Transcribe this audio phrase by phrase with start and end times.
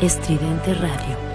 [0.00, 1.27] Estridente Radio.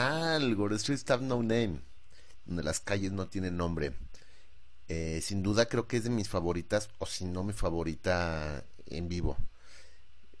[0.00, 0.54] Tal?
[0.56, 1.80] Where the Streets Have No Name,
[2.46, 3.92] donde las calles no tienen nombre.
[4.88, 9.08] Eh, sin duda creo que es de mis favoritas, o si no mi favorita en
[9.08, 9.36] vivo.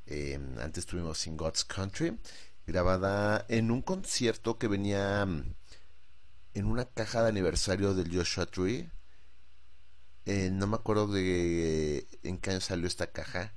[0.06, 2.18] Eh, antes tuvimos In God's Country,
[2.66, 5.54] grabada en un concierto que venía mm,
[6.54, 8.90] en una caja de aniversario del Joshua Tree.
[10.24, 13.52] Eh, no me acuerdo de en qué año salió esta caja,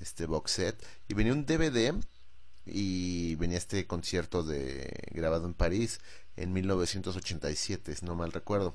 [0.00, 0.86] este box set.
[1.08, 1.92] Y venía un DVD
[2.66, 6.00] y venía este concierto de grabado en París
[6.36, 8.74] en 1987, si no mal recuerdo.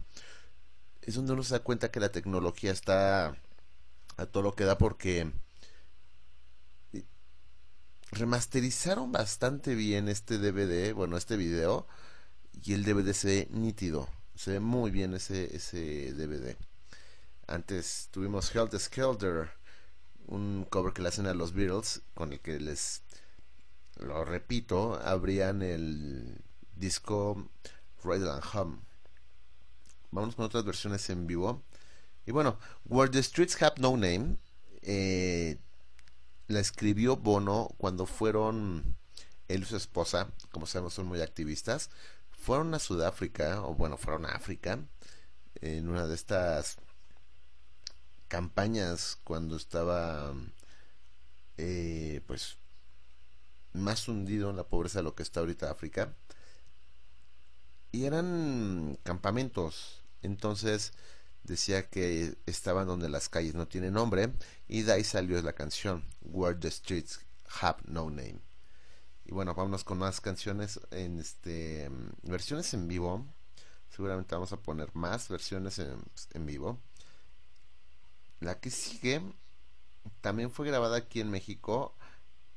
[1.01, 3.35] Es donde uno se da cuenta que la tecnología está
[4.17, 5.31] a todo lo que da porque
[8.11, 11.87] remasterizaron bastante bien este DVD, bueno, este video
[12.63, 16.55] y el DVD se ve nítido, se ve muy bien ese, ese DVD.
[17.47, 19.51] Antes tuvimos Helter Skelter,
[20.27, 23.01] un cover que le hacen a los Beatles, con el que les,
[24.01, 26.41] lo repito, abrían el
[26.75, 27.49] disco
[28.03, 28.79] Ride and Home.
[30.11, 31.63] Vamos con otras versiones en vivo.
[32.25, 34.37] Y bueno, Where the Streets Have No Name
[34.81, 35.57] eh,
[36.47, 38.97] la escribió Bono cuando fueron
[39.47, 41.89] él y su esposa, como sabemos son muy activistas,
[42.31, 44.79] fueron a Sudáfrica, o bueno, fueron a África,
[45.61, 46.77] en una de estas
[48.27, 50.33] campañas cuando estaba
[51.57, 52.57] eh, pues
[53.73, 56.13] más hundido en la pobreza de lo que está ahorita África.
[57.91, 60.01] Y eran campamentos.
[60.21, 60.93] Entonces
[61.43, 64.31] decía que estaban donde las calles no tienen nombre
[64.67, 67.19] y de ahí salió la canción Where the Streets
[67.61, 68.39] Have No Name.
[69.25, 71.89] Y bueno vámonos con más canciones en este
[72.23, 73.25] versiones en vivo.
[73.89, 76.01] Seguramente vamos a poner más versiones en,
[76.33, 76.79] en vivo.
[78.39, 79.21] La que sigue
[80.21, 81.95] también fue grabada aquí en México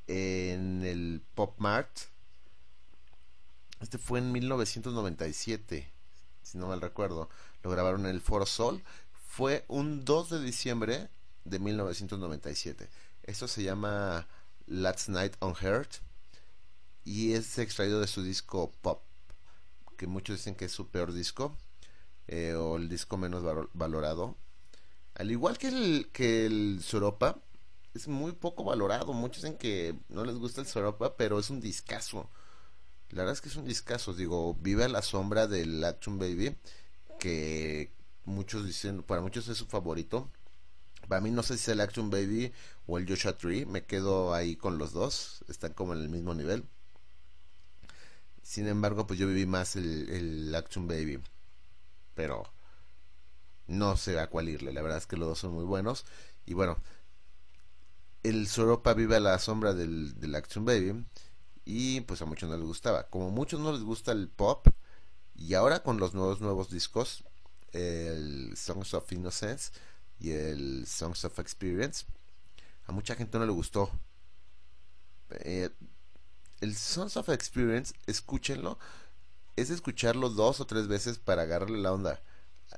[0.06, 1.90] en el Pop Mart
[3.80, 5.92] este fue en 1997
[6.42, 7.28] si no mal recuerdo
[7.64, 8.82] lo grabaron en el Foro Sol,
[9.26, 11.08] fue un 2 de diciembre
[11.44, 12.88] de 1997.
[13.22, 14.28] Esto se llama
[14.66, 15.90] Last Night on Heart
[17.04, 19.02] y es extraído de su disco Pop,
[19.96, 21.56] que muchos dicen que es su peor disco
[22.28, 23.42] eh, o el disco menos
[23.72, 24.36] valorado.
[25.14, 27.40] Al igual que el, que el Soropa,
[27.94, 29.12] es muy poco valorado.
[29.12, 32.28] Muchos dicen que no les gusta el Soropa, pero es un discazo.
[33.10, 34.12] La verdad es que es un discazo.
[34.14, 36.56] Digo, vive a la sombra del Action Baby
[37.18, 37.92] que
[38.24, 40.30] muchos dicen, para muchos es su favorito.
[41.08, 42.52] Para mí no sé si es el Action Baby
[42.86, 46.34] o el Joshua Tree, me quedo ahí con los dos, están como en el mismo
[46.34, 46.64] nivel.
[48.42, 51.20] Sin embargo, pues yo viví más el, Action Baby,
[52.14, 52.44] pero
[53.66, 56.04] no sé a cuál irle, la verdad es que los dos son muy buenos.
[56.46, 56.78] Y bueno,
[58.24, 61.04] el Soropa vive a la sombra del, Action Baby
[61.64, 63.08] y pues a muchos no les gustaba.
[63.08, 64.66] Como a muchos no les gusta el pop,
[65.36, 67.24] y ahora con los nuevos nuevos discos,
[67.72, 69.72] el Songs of Innocence
[70.18, 72.06] y el Songs of Experience,
[72.86, 73.90] a mucha gente no le gustó.
[75.30, 75.70] Eh,
[76.60, 78.78] el Songs of Experience, escúchenlo,
[79.56, 82.22] es escucharlo dos o tres veces para agarrarle la onda,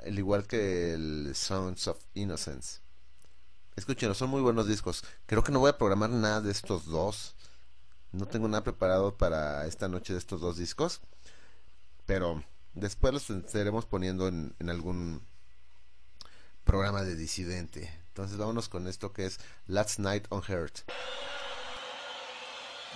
[0.05, 2.86] al igual que el Songs of Innocence.
[3.77, 5.05] Escúchenlo, son muy buenos discos.
[5.27, 7.35] Creo que no voy a programar nada de estos dos.
[8.11, 11.03] No tengo nada preparado para esta noche de estos dos discos.
[12.07, 12.43] Pero
[12.73, 15.23] después los estaremos poniendo en, algún
[16.65, 17.93] programa de disidente.
[18.09, 20.79] Entonces vámonos con esto que es Last Night on Heart.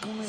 [0.00, 0.22] ¿Cómo?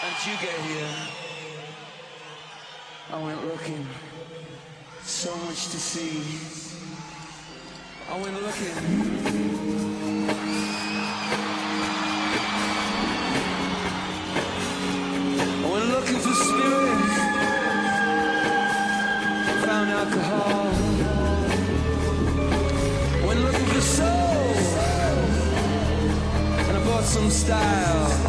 [0.00, 0.94] Did you get here?
[3.10, 3.84] I went looking.
[5.02, 6.22] So much to see.
[8.08, 8.76] I went looking.
[15.64, 17.00] I went looking for spirit.
[19.66, 20.70] Found alcohol.
[23.26, 24.54] Went looking for soul.
[26.68, 28.27] And I bought some style.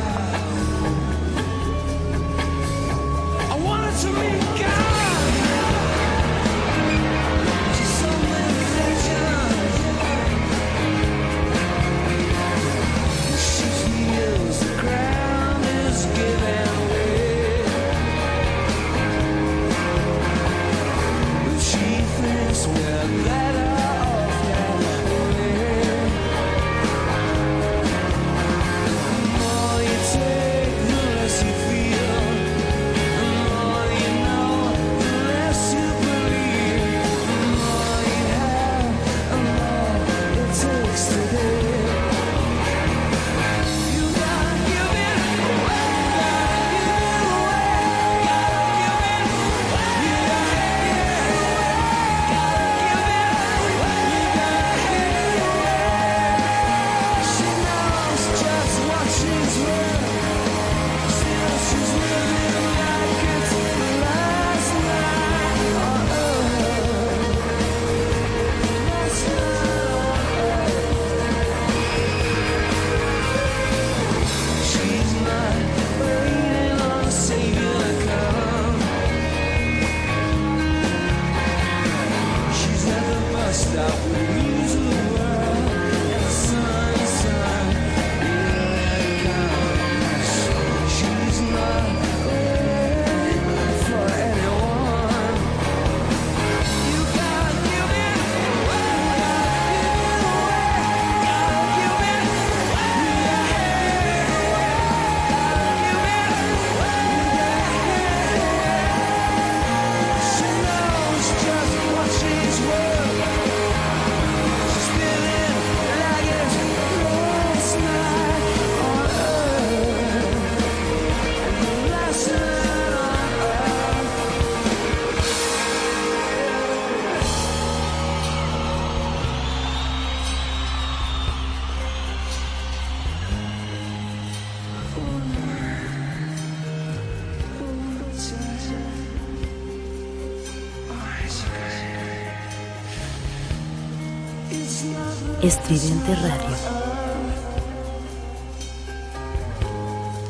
[146.10, 146.56] Arte Radio.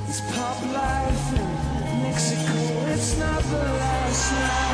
[0.10, 1.34] It's pop life
[1.88, 2.54] in Mexico,
[2.88, 4.69] it's not the last night.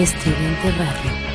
[0.00, 1.29] Estridente Radio.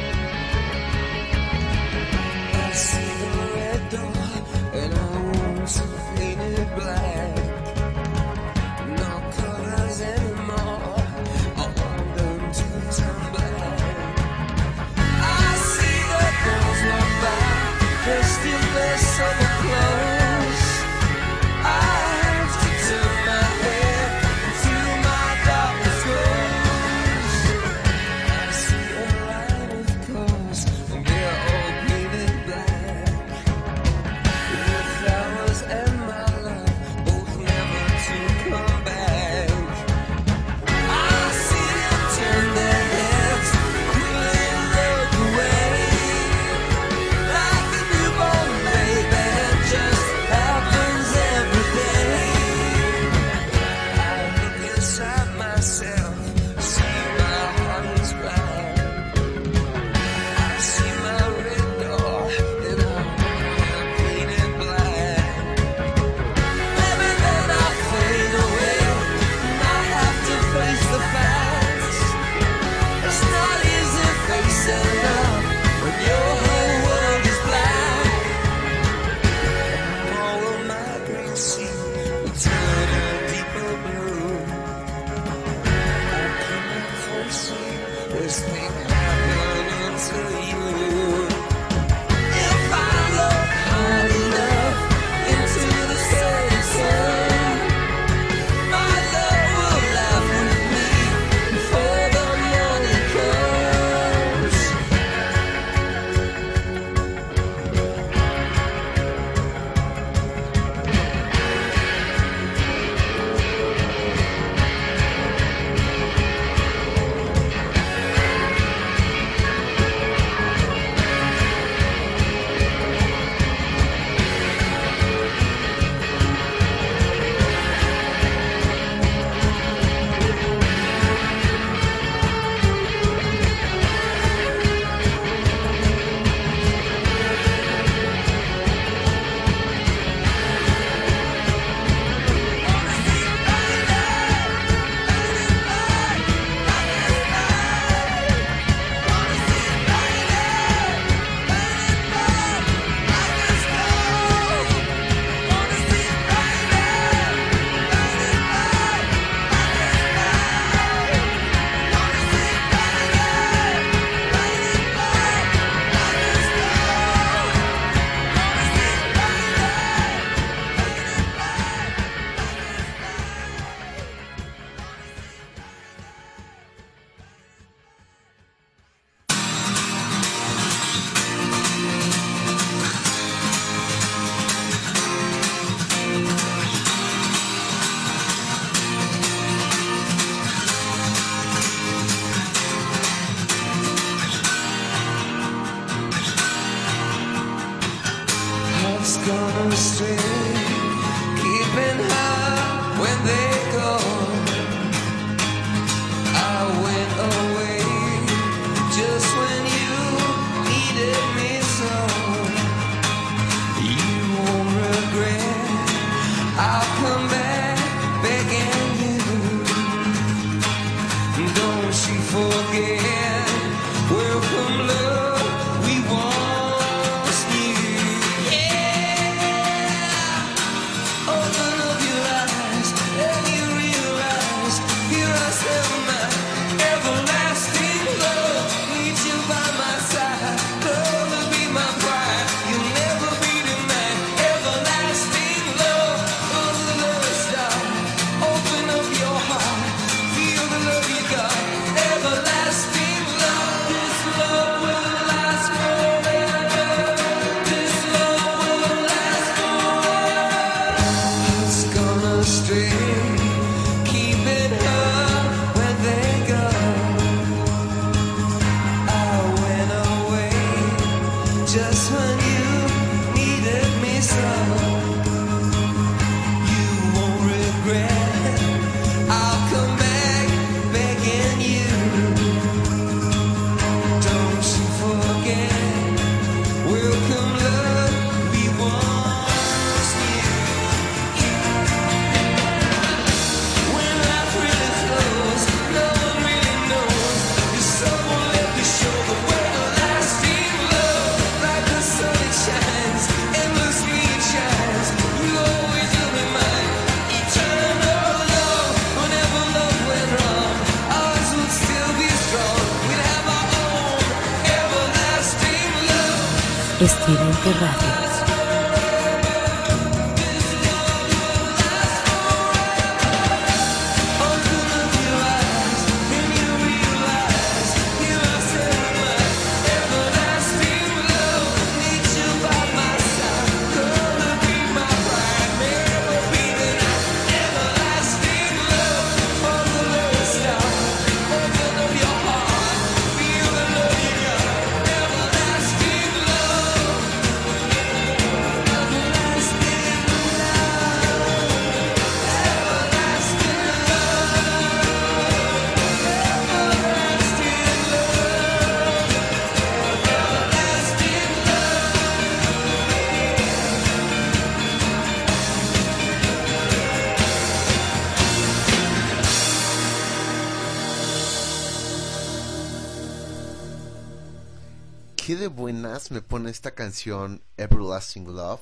[376.67, 378.81] Esta canción Everlasting Love?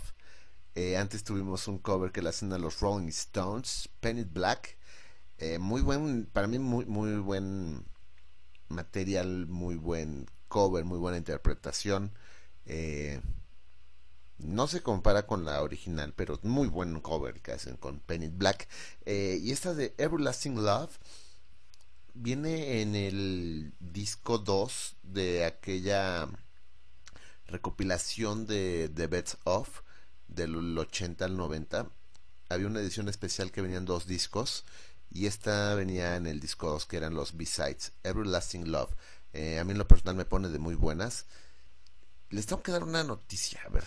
[0.75, 4.77] Eh, antes tuvimos un cover que le hacen a los Rolling Stones, Penny Black.
[5.37, 7.85] Eh, muy buen, para mí muy, muy buen
[8.69, 12.11] material, muy buen cover, muy buena interpretación.
[12.65, 13.21] Eh,
[14.39, 18.67] no se compara con la original, pero muy buen cover que hacen con Penny Black.
[19.05, 20.97] Y esta de Everlasting Love
[22.13, 26.29] viene en el disco 2 de aquella
[27.53, 29.81] recopilación de The Best Of
[30.27, 31.87] del 80 al 90.
[32.49, 34.65] Había una edición especial que venían dos discos
[35.11, 38.95] y esta venía en el disco 2 que eran los B-Sides, Everlasting Love.
[39.33, 41.25] Eh, a mí en lo personal me pone de muy buenas.
[42.31, 43.85] Les tengo que dar una noticia, a ver.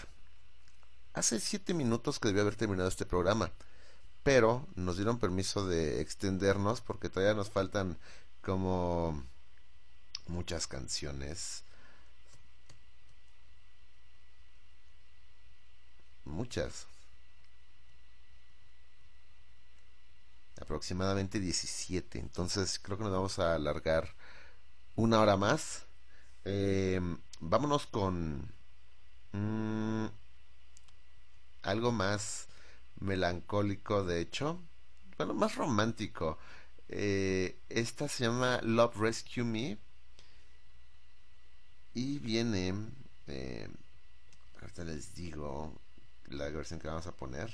[1.12, 3.50] Hace siete minutos que debía haber terminado este programa,
[4.22, 7.98] pero nos dieron permiso de extendernos porque todavía nos faltan
[8.42, 9.24] como
[10.28, 11.65] muchas canciones.
[16.26, 16.86] Muchas.
[20.60, 22.18] Aproximadamente 17.
[22.18, 24.14] Entonces creo que nos vamos a alargar
[24.96, 25.86] una hora más.
[26.44, 27.00] Eh,
[27.40, 28.52] vámonos con
[29.32, 30.06] mm,
[31.62, 32.48] algo más
[33.00, 34.60] melancólico, de hecho.
[35.16, 36.38] Bueno, más romántico.
[36.88, 39.78] Eh, esta se llama Love Rescue Me.
[41.94, 42.74] Y viene.
[43.28, 43.68] Eh,
[44.60, 45.85] ahorita les digo
[46.28, 47.52] la versión que vamos a poner.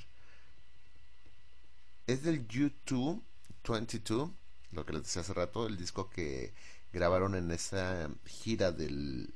[2.06, 3.22] Es del U2
[3.68, 4.30] 22,
[4.72, 6.52] lo que les decía hace rato, el disco que
[6.92, 9.34] grabaron en esa gira del,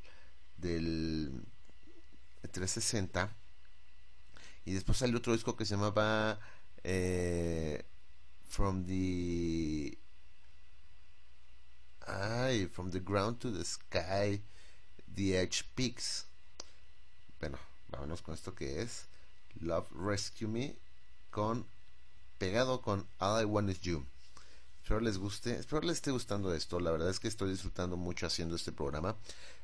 [0.57, 1.45] del
[2.43, 3.37] 360.
[4.65, 6.41] Y después salió otro disco que se llamaba
[6.83, 7.85] eh,
[8.49, 9.97] From the
[12.07, 14.43] ay, From the Ground to the Sky,
[15.15, 16.27] The Edge Peaks.
[17.39, 19.09] Bueno, vámonos con esto que es
[19.61, 20.77] Love Rescue Me
[21.31, 21.67] con
[22.39, 24.05] pegado con All I Want Is You.
[24.83, 26.79] Espero les guste, espero les esté gustando esto.
[26.79, 29.17] La verdad es que estoy disfrutando mucho haciendo este programa.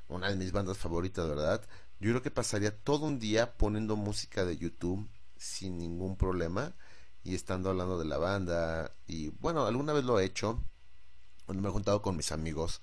[0.08, 1.62] Una de mis bandas favoritas, ¿verdad?
[2.00, 6.74] Yo creo que pasaría todo un día poniendo música de YouTube sin ningún problema
[7.24, 8.92] y estando hablando de la banda.
[9.06, 10.60] Y bueno, alguna vez lo he hecho
[11.46, 12.80] cuando me he juntado con mis amigos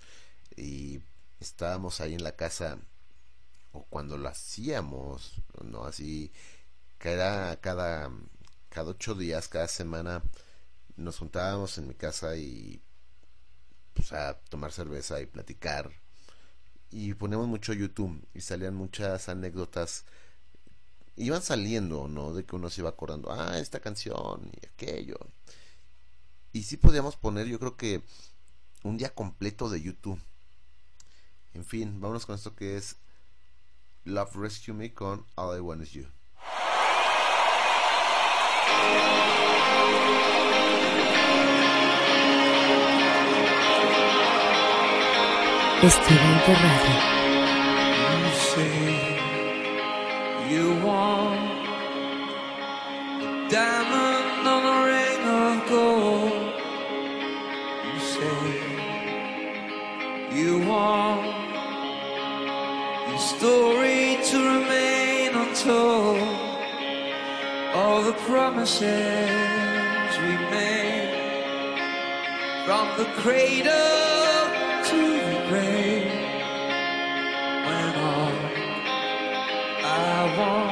[0.55, 1.01] y
[1.39, 2.77] estábamos ahí en la casa
[3.71, 5.83] o cuando lo hacíamos, ¿no?
[5.83, 6.31] Así,
[6.99, 8.11] cada, cada,
[8.69, 10.21] cada ocho días, cada semana,
[10.97, 12.81] nos juntábamos en mi casa y
[13.93, 15.91] pues, a tomar cerveza y platicar.
[16.91, 20.05] Y poníamos mucho YouTube y salían muchas anécdotas.
[21.15, 22.33] Iban saliendo, ¿no?
[22.33, 25.17] De que uno se iba acordando, ah, esta canción y aquello.
[26.51, 28.03] Y sí podíamos poner, yo creo que
[28.83, 30.21] un día completo de YouTube.
[31.53, 32.97] En fin, vámonos con esto que es
[34.03, 36.18] Love Rescue Me con All I Want Is You.
[45.81, 46.97] Estridente Radio.
[48.19, 48.75] You say
[50.49, 51.39] you want
[53.23, 56.33] a diamond on a ring of gold.
[57.85, 58.49] You say
[60.33, 61.23] you want
[63.07, 66.19] your story to remain untold.
[67.73, 68.83] All the promises
[70.23, 71.11] we made
[72.65, 74.08] from the cradle
[80.39, 80.68] I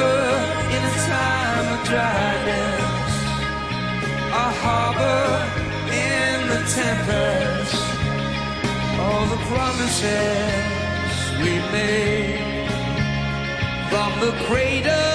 [0.00, 0.20] river
[0.74, 3.14] in a time of dryness,
[4.44, 5.24] a harbor
[6.06, 7.74] in the tempest.
[9.02, 12.68] All the promises we made
[13.90, 15.09] from the cradle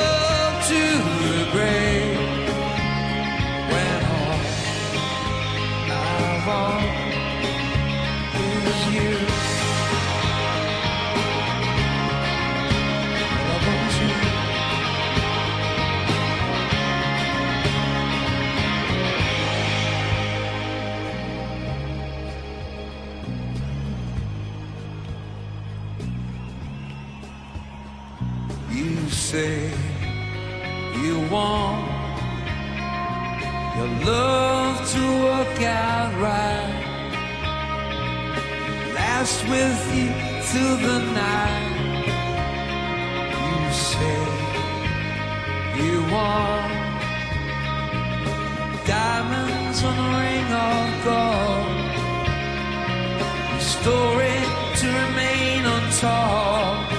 [53.85, 54.37] story
[54.81, 56.89] to remain untold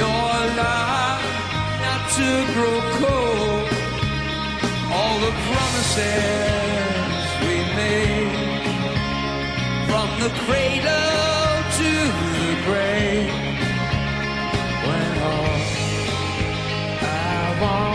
[0.00, 1.22] your love
[1.84, 3.68] not to grow cold.
[4.96, 8.34] All the promises we made
[9.88, 11.90] from the cradle to
[12.40, 13.30] the grave.
[14.86, 15.60] When all
[17.00, 17.89] I want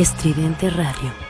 [0.00, 1.29] Estridente Radio.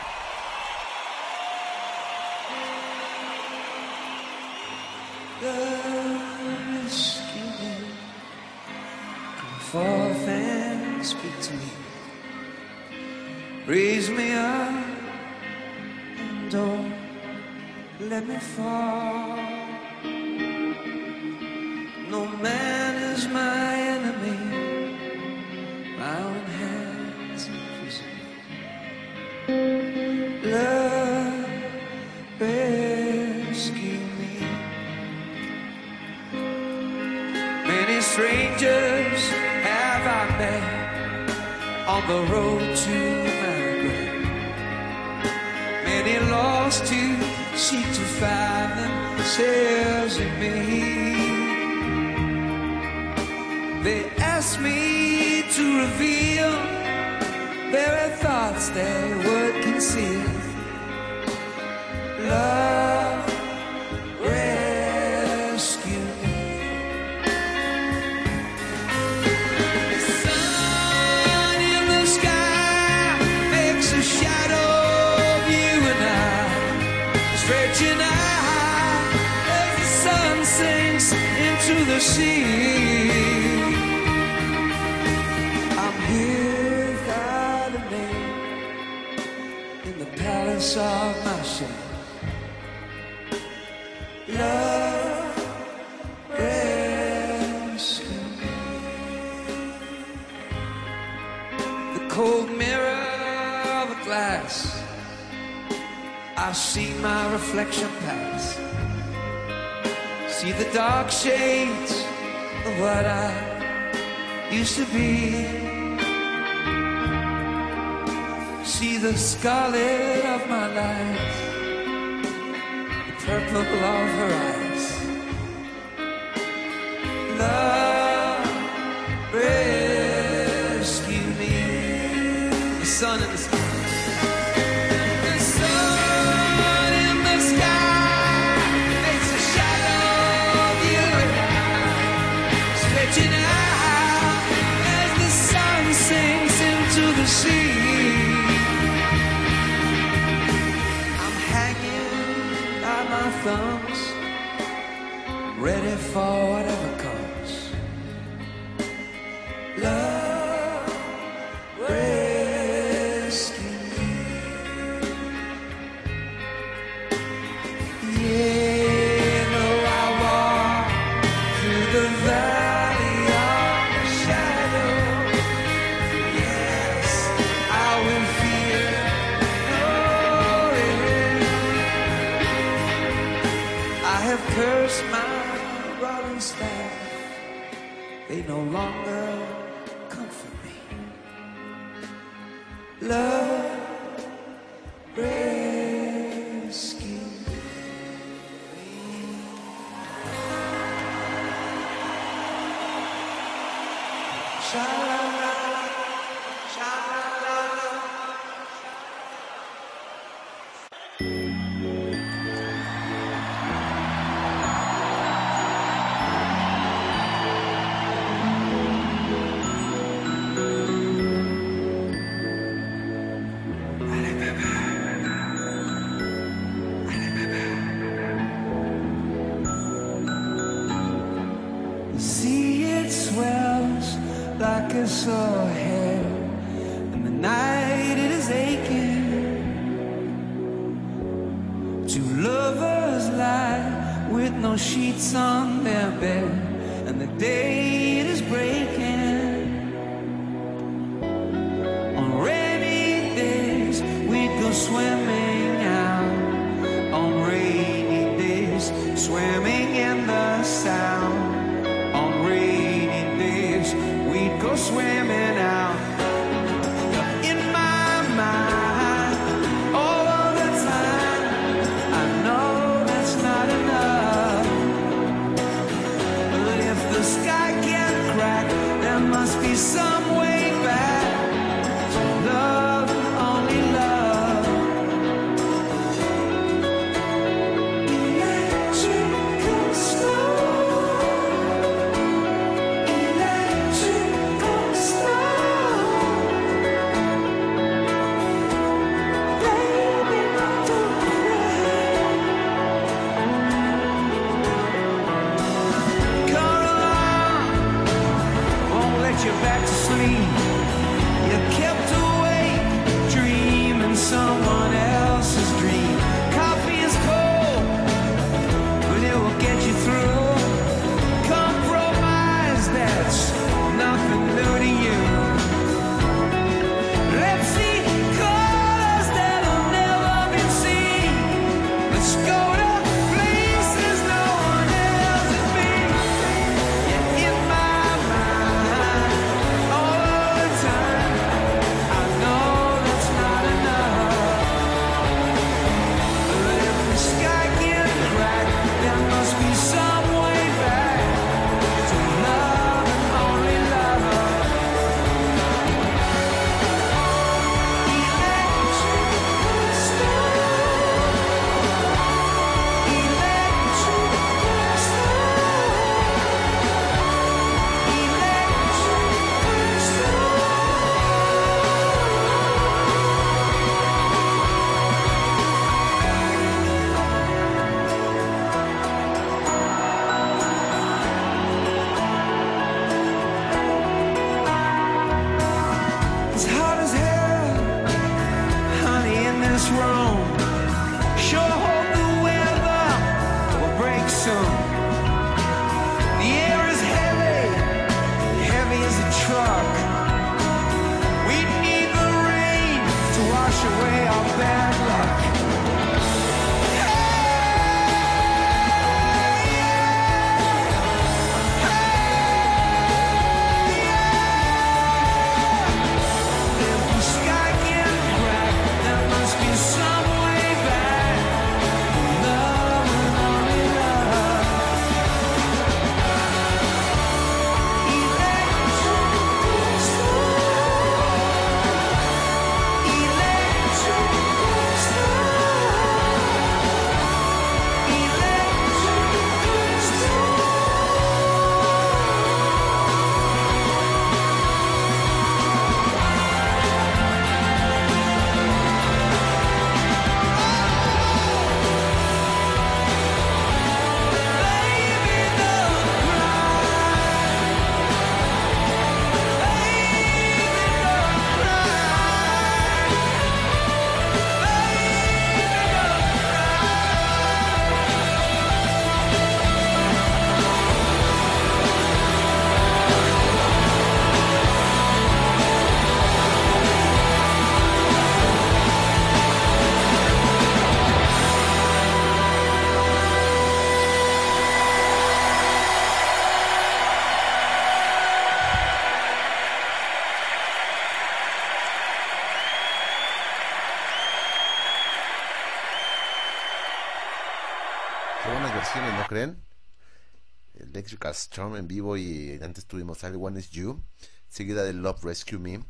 [501.11, 504.01] Electrical Storm en vivo y antes tuvimos I Want Is You,
[504.47, 505.85] seguida de Love Rescue Me.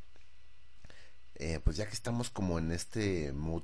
[1.35, 3.61] Eh, pues ya que estamos como en este mood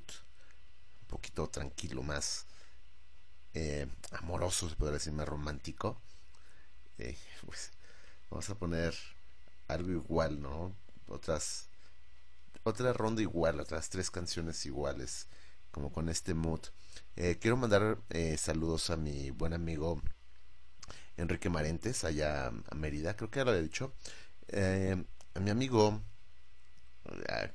[1.00, 2.46] un poquito tranquilo, más
[3.54, 6.00] eh, amoroso, se podría decir, más romántico,
[6.96, 7.72] eh, pues
[8.30, 8.94] vamos a poner
[9.66, 10.76] algo igual, ¿no?
[11.08, 11.70] Otras,
[12.62, 15.26] otra ronda igual, otras tres canciones iguales,
[15.72, 16.60] como con este mood.
[17.40, 17.98] Quiero mandar
[18.36, 20.00] saludos a mi buen amigo
[21.18, 23.92] Enrique Marentes, allá a Mérida, creo que ya lo había dicho.
[24.48, 25.04] Eh,
[25.34, 26.00] a mi amigo,
[27.28, 27.50] a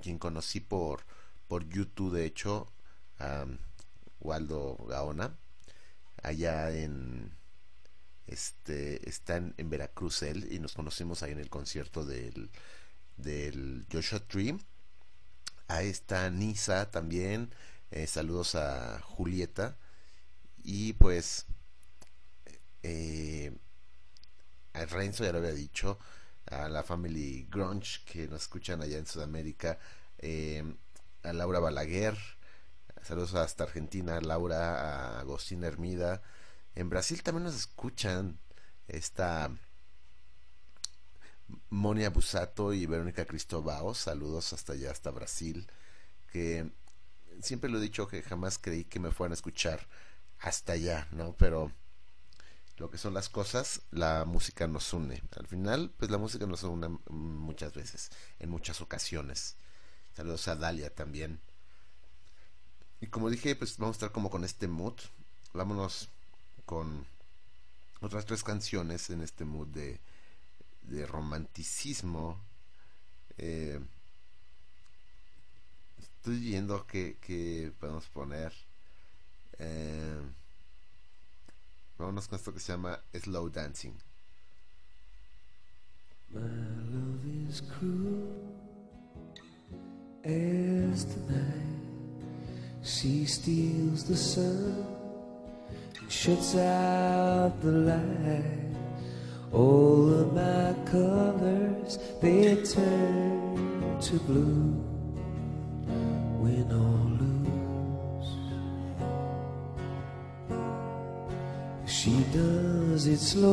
[0.00, 1.04] quien conocí por,
[1.48, 2.70] por YouTube, de hecho,
[3.18, 3.46] a
[4.20, 5.36] Waldo Gaona,
[6.22, 7.32] allá en
[8.26, 12.50] este está en, Veracruz él y nos conocimos ahí en el concierto del,
[13.16, 14.58] del Joshua Tree.
[15.66, 17.54] Ahí está Nisa también.
[17.90, 19.78] eh, saludos a Julieta.
[20.62, 21.46] Y pues
[22.82, 23.56] eh,
[24.72, 25.98] a Renzo ya lo había dicho.
[26.46, 29.78] A la Family Grunge que nos escuchan allá en Sudamérica.
[30.18, 30.64] eh,
[31.22, 32.16] a Laura Balaguer.
[33.02, 35.24] Saludos hasta Argentina, Laura, a
[35.62, 36.22] Hermida.
[36.74, 38.38] En Brasil también nos escuchan.
[38.88, 39.50] Esta
[41.70, 43.94] Monia Busato y Verónica Cristobao.
[43.94, 45.66] Saludos hasta allá, hasta Brasil.
[46.32, 46.70] Que
[47.42, 49.86] siempre lo he dicho que jamás creí que me fueran a escuchar
[50.38, 51.34] hasta allá, ¿no?
[51.36, 51.72] Pero
[52.78, 55.22] lo que son las cosas, la música nos une.
[55.36, 59.56] Al final, pues la música nos une muchas veces, en muchas ocasiones.
[60.14, 61.40] Saludos a Dalia también.
[63.00, 64.94] Y como dije, pues vamos a estar como con este mood.
[65.52, 66.08] Vámonos
[66.66, 67.06] con
[68.00, 70.00] otras tres canciones en este mood de,
[70.82, 72.40] de romanticismo.
[73.38, 73.80] Eh,
[75.98, 78.52] estoy viendo que, que podemos poner.
[79.58, 80.20] Eh,
[81.98, 83.94] vámonos con esto que se llama Slow Dancing.
[86.30, 88.28] My love is cruel
[90.24, 91.68] as the night.
[92.82, 94.86] She steals the sun
[95.98, 98.76] and shuts out the light.
[99.52, 104.84] All of my colors they turn to blue.
[106.38, 107.27] Win or
[112.08, 113.44] She does it slow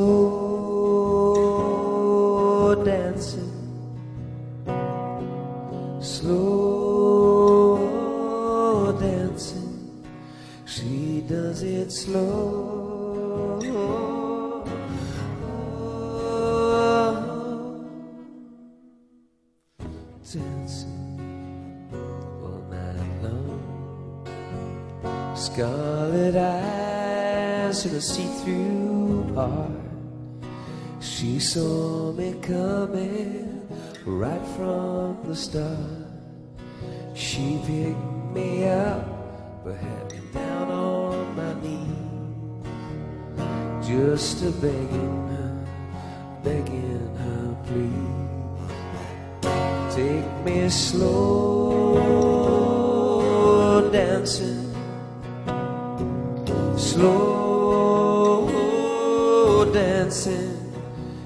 [2.85, 3.51] dancing,
[6.01, 6.55] slow
[8.97, 10.05] dancing.
[10.65, 13.59] She does it slow.
[20.31, 21.89] Dancing
[22.43, 23.59] all night long.
[25.35, 26.84] Scarlet eyes
[27.84, 29.71] in a see-through heart.
[31.01, 33.67] She saw me coming
[34.05, 36.07] right from the start.
[37.15, 39.05] She picked me up,
[39.65, 42.65] but had me down on my knees,
[43.86, 45.65] just a begging her,
[46.43, 48.21] begging her, please.
[49.93, 51.26] Take me slow
[53.91, 54.73] dancing,
[56.78, 57.34] slow
[60.16, 60.72] dancing.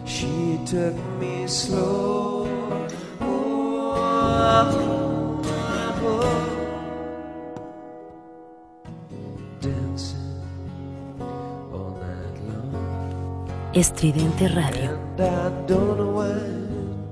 [0.05, 2.47] She took me slow.
[9.61, 10.41] Dancing
[11.71, 13.71] all night long.
[13.73, 14.97] Estridente Radio.
[15.17, 16.39] And I don't know why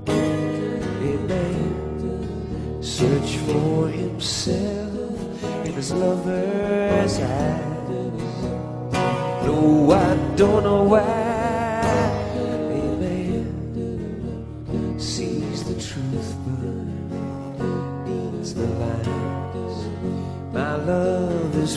[0.07, 7.67] a man search for himself in his lover's eyes.
[9.45, 11.26] No, I don't know why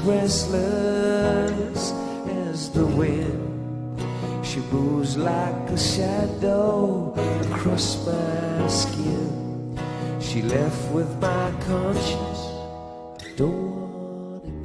[0.03, 1.93] restless
[2.47, 4.01] as the wind.
[4.45, 7.15] She moves like a shadow
[7.51, 9.79] across my skin.
[10.21, 12.41] She left with my conscience.
[13.25, 14.59] I don't want it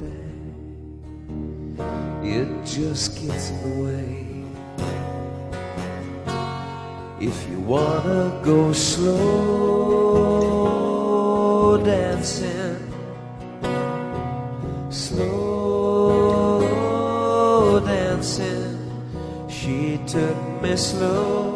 [1.78, 2.24] back.
[2.24, 4.26] It just gets in the way.
[7.20, 10.35] If you wanna go slow
[20.66, 21.55] be slow.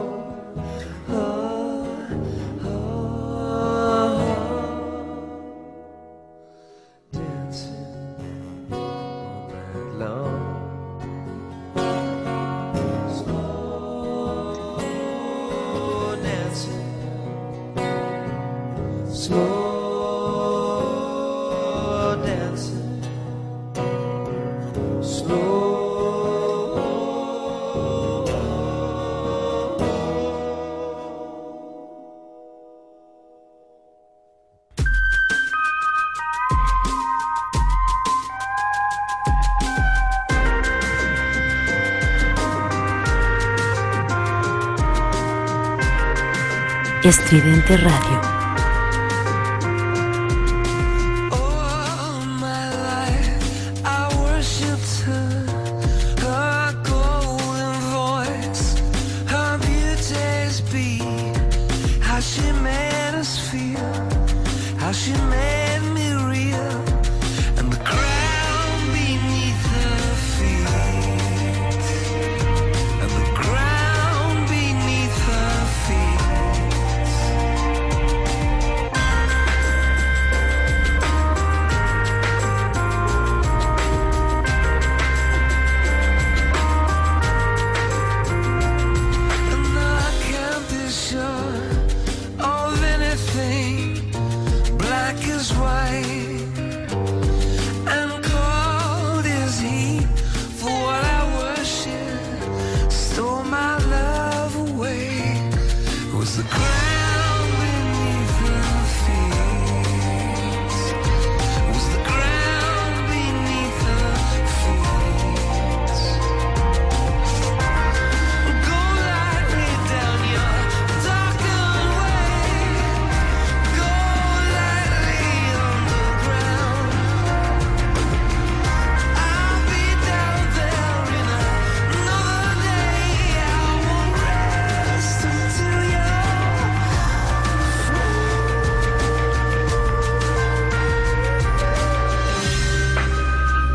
[47.11, 48.40] Estridente Radio.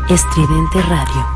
[0.08, 1.35] Estridente Radio.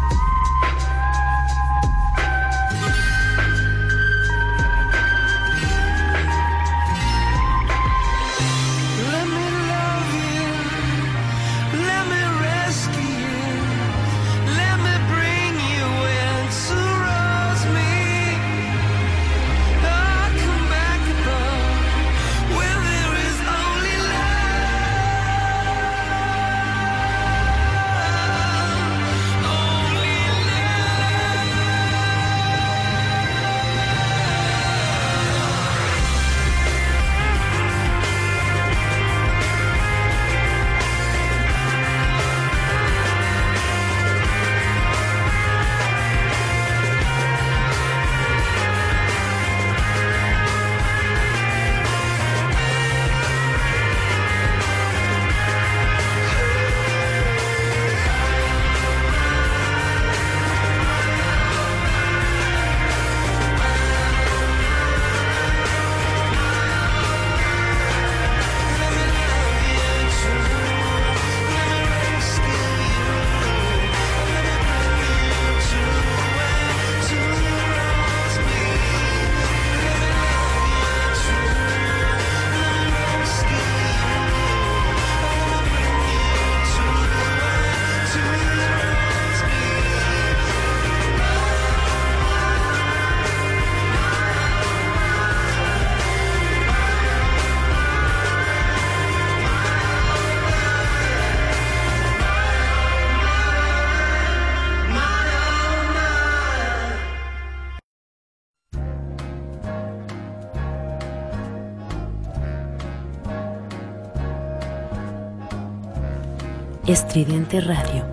[117.10, 118.06] Estridente Radio.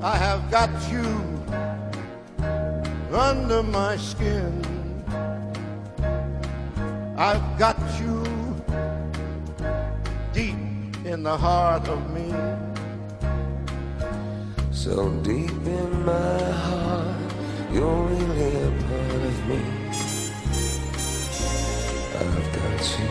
[0.00, 1.04] I have got you
[3.12, 4.62] under my skin.
[7.16, 8.22] I've got you
[10.32, 10.54] deep
[11.04, 12.32] in the heart of me.
[14.70, 17.16] So deep in my heart,
[17.72, 19.60] you're really a part of me.
[22.20, 23.10] I've got you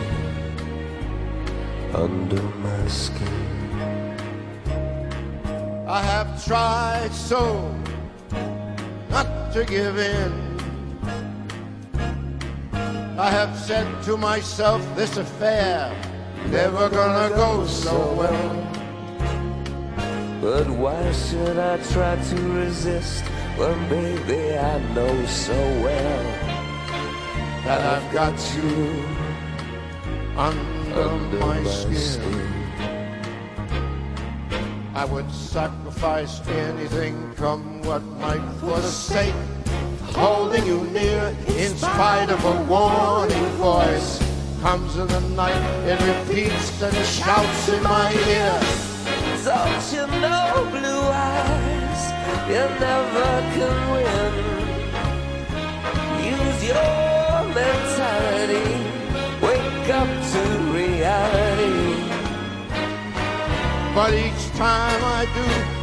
[1.92, 3.53] under my skin.
[5.94, 7.72] I have tried so
[9.10, 10.32] not to give in.
[13.16, 15.94] I have said to myself, this affair
[16.50, 18.56] never gonna go so well.
[20.42, 23.22] But why should I try to resist
[23.56, 26.24] when, baby, I know so well
[27.64, 29.04] That I've got you
[30.36, 31.94] under, under my, my skin.
[31.94, 32.54] skin?
[34.96, 39.34] I would sacrifice sacrifice anything, come what might, for the sake
[40.08, 41.34] of holding you near.
[41.48, 44.18] In spite of a warning voice,
[44.60, 48.60] comes in the night, it repeats and shouts in my ear.
[49.44, 52.02] Don't you know, blue eyes,
[52.48, 54.34] you never can win.
[56.34, 58.70] Use your mentality,
[59.40, 60.42] wake up to
[60.72, 61.94] reality.
[63.94, 65.73] But each time I do,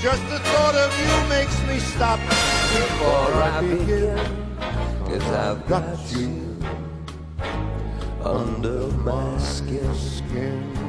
[0.00, 4.16] just the thought of you makes me stop before I begin.
[5.04, 6.56] Cause I've got you
[8.22, 10.87] under my skin.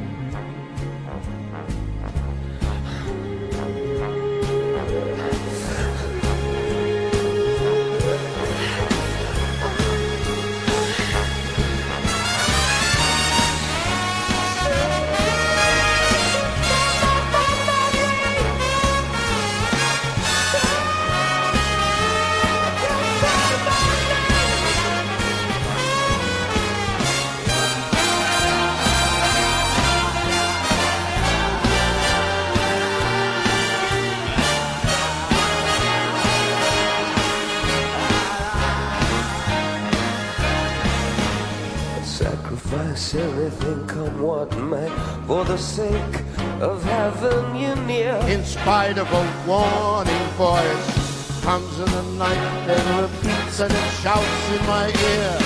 [43.09, 44.89] Sacrifice everything, come what may,
[45.25, 46.23] for the sake
[46.61, 48.15] of having you near.
[48.27, 52.37] In spite of a warning voice, comes in the night
[52.69, 55.37] and repeats and it shouts in my ear.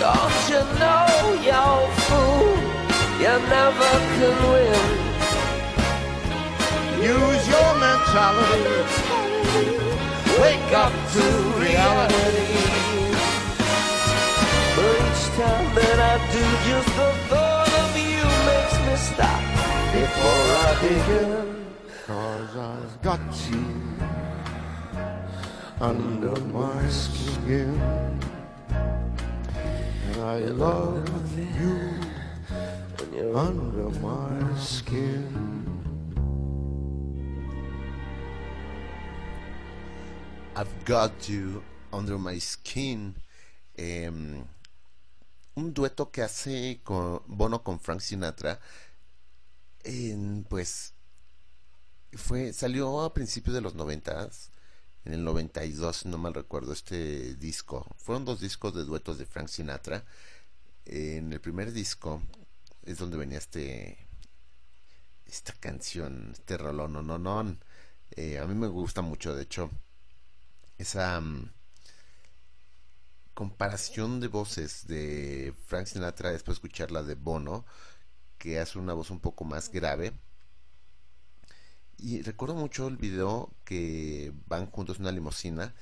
[0.00, 1.08] Don't you know,
[1.48, 1.66] you
[2.08, 2.56] fool,
[3.20, 4.88] you never can win.
[7.02, 8.78] Use your mentality.
[10.40, 11.22] Wake up to
[11.60, 12.77] reality.
[15.38, 19.42] Time that I do, just the thought of you makes me stop
[19.94, 21.48] before I begin.
[22.08, 23.66] Cause I've got you
[25.80, 27.80] under my skin.
[30.08, 31.76] And I love you
[32.96, 35.68] When you're under my skin.
[40.56, 41.62] I've Got You
[41.92, 43.14] Under My Skin.
[43.78, 44.44] em,
[45.58, 48.60] un dueto que hace con Bono con Frank Sinatra.
[50.48, 50.94] pues
[52.12, 54.50] fue salió a principios de los noventas
[55.04, 59.48] en el 92 no mal recuerdo este disco fueron dos discos de duetos de Frank
[59.48, 60.04] Sinatra
[60.86, 62.22] en el primer disco
[62.84, 64.08] es donde venía este
[65.26, 67.56] esta canción este rolón no no no
[68.12, 69.70] eh, a mí me gusta mucho de hecho
[70.78, 71.50] esa mm,
[73.38, 77.64] comparación de voces de Frank Sinatra después de escuchar la de Bono
[78.36, 80.12] que hace una voz un poco más grave.
[81.98, 85.72] Y recuerdo mucho el video que van juntos en una limusina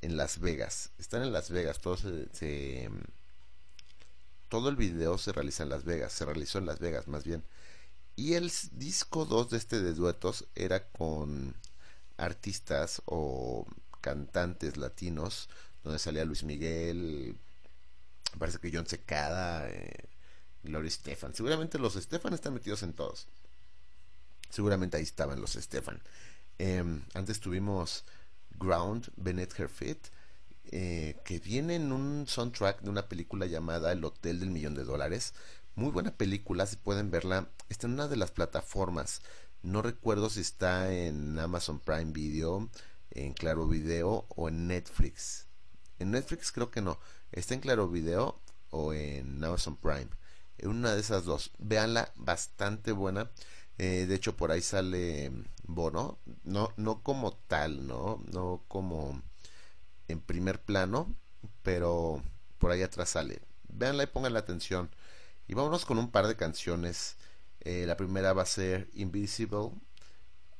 [0.00, 0.90] en Las Vegas.
[0.98, 2.90] Están en Las Vegas todo se,
[4.48, 7.44] todo el video se realiza en Las Vegas se realizó en Las Vegas más bien.
[8.16, 11.54] Y el disco 2 de este de duetos era con
[12.16, 13.64] artistas o
[14.00, 15.48] cantantes latinos
[15.86, 17.36] donde salía Luis Miguel
[18.38, 20.08] parece que John Secada eh,
[20.64, 23.28] Gloria Estefan seguramente los Estefan están metidos en todos.
[24.50, 26.02] Seguramente ahí estaban los Estefan
[26.58, 28.04] Em, antes tuvimos
[28.58, 30.08] Ground Bennett Herfit
[30.72, 34.84] eh, que viene en un soundtrack de una película llamada El Hotel del Millón de
[34.84, 35.34] Dólares.
[35.74, 37.50] Muy buena película si pueden verla.
[37.68, 39.20] Está en una de las plataformas.
[39.62, 42.70] No recuerdo si está en Amazon Prime Video
[43.10, 45.45] en Claro Video o en Netflix
[45.98, 46.98] en Netflix creo que no.
[47.32, 48.40] Está en Claro Video
[48.70, 50.08] o en Amazon Prime.
[50.58, 51.52] En una de esas dos.
[51.58, 53.30] Véanla bastante buena.
[53.78, 55.32] Eh, de hecho por ahí sale
[55.64, 56.18] Bono.
[56.44, 59.20] No no como tal no no como
[60.08, 61.14] en primer plano
[61.62, 62.22] pero
[62.58, 63.40] por ahí atrás sale.
[63.68, 64.90] Véanla y pongan la atención.
[65.48, 67.16] Y vámonos con un par de canciones.
[67.60, 69.70] Eh, la primera va a ser Invisible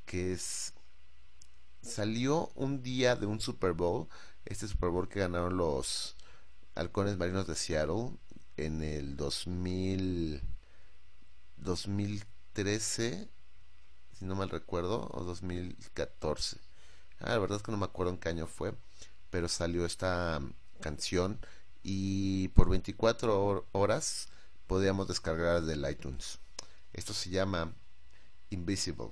[0.06, 0.74] que es
[1.82, 4.08] salió un día de un Super Bowl
[4.46, 6.16] este Super Bowl que ganaron los
[6.74, 8.10] halcones marinos de Seattle
[8.56, 10.42] en el 2000
[11.58, 13.28] 2013
[14.18, 16.58] si no mal recuerdo o 2014
[17.20, 18.74] ah, la verdad es que no me acuerdo en qué año fue
[19.30, 21.38] pero salió esta mm, canción
[21.82, 24.28] y por 24 hor- horas
[24.66, 26.40] podíamos descargar del iTunes.
[26.92, 27.72] Esto se llama
[28.50, 29.10] Invisible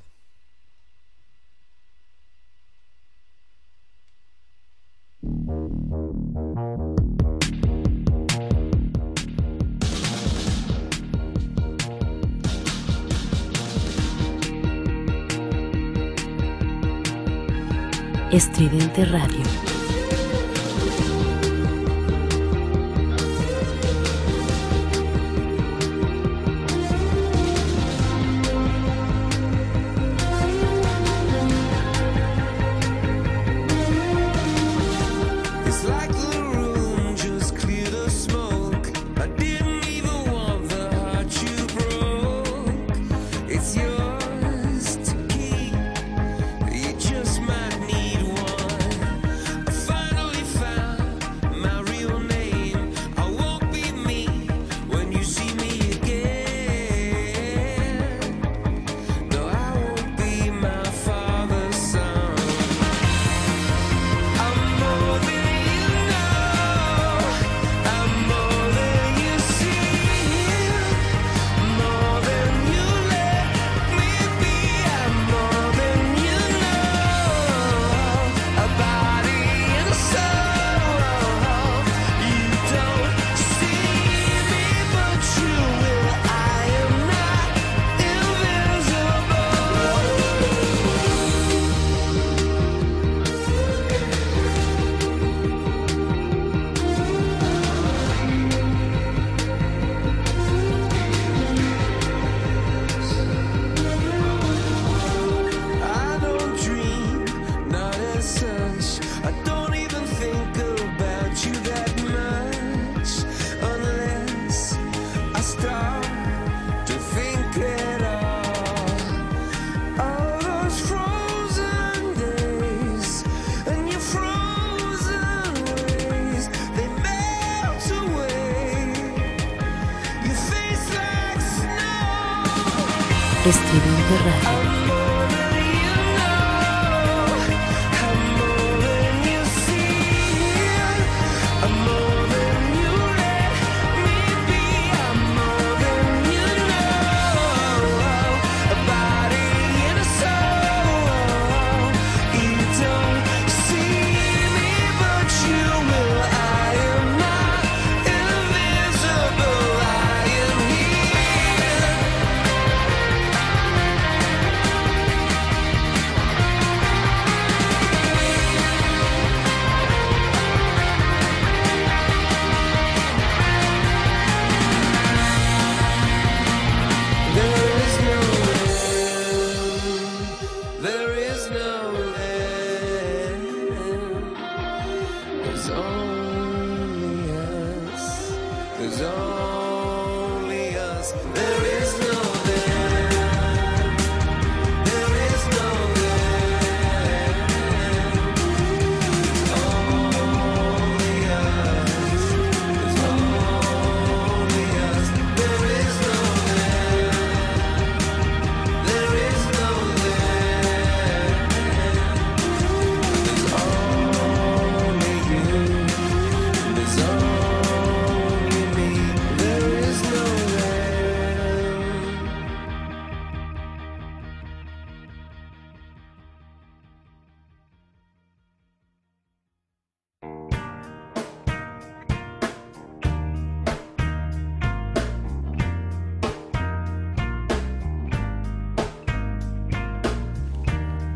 [18.34, 19.73] Estridente Radio.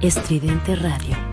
[0.09, 1.28] Estridente Radio.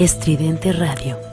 [0.00, 1.29] Estridente Radio.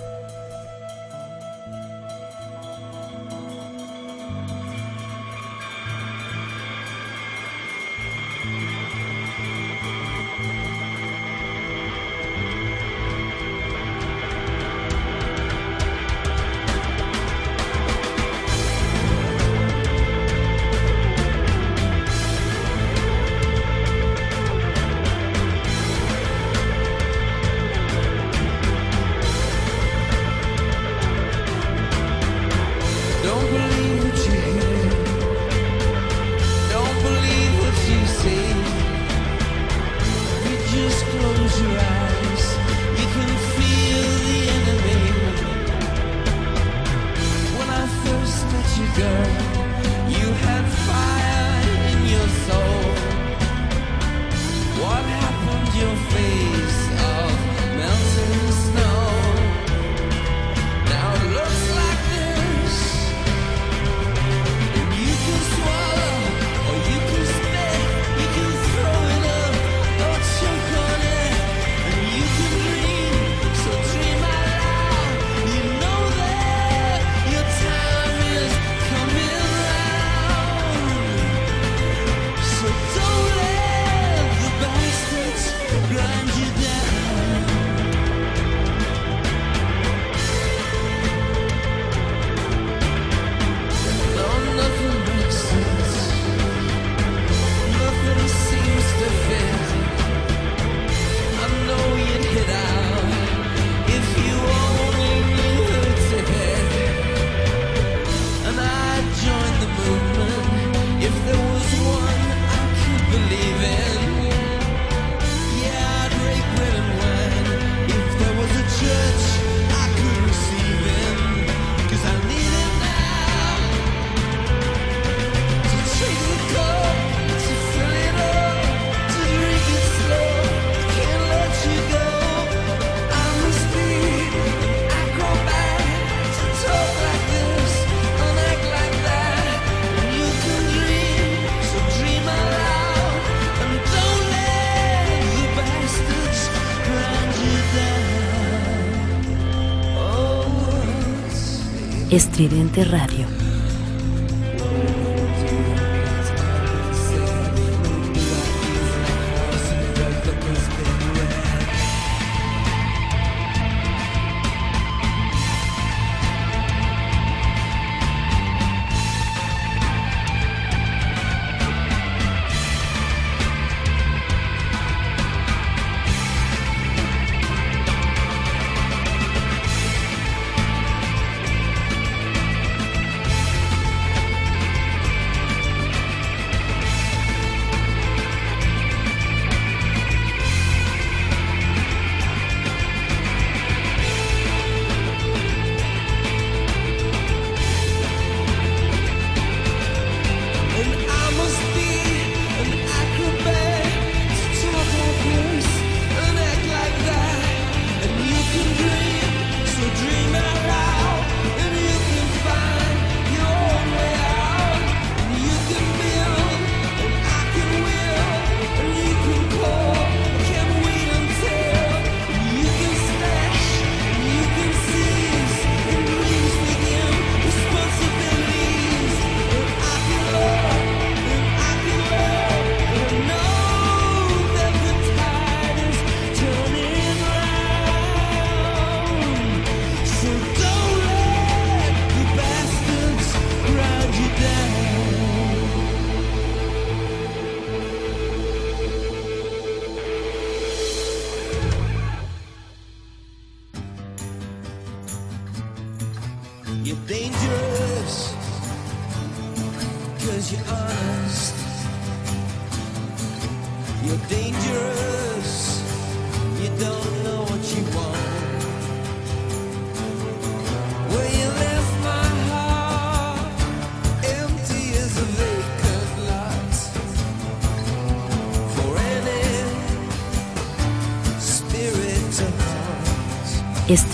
[152.17, 153.36] Estridente Radio.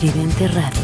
[0.04, 0.14] Haunt.
[0.14, 0.83] Estridente Radio.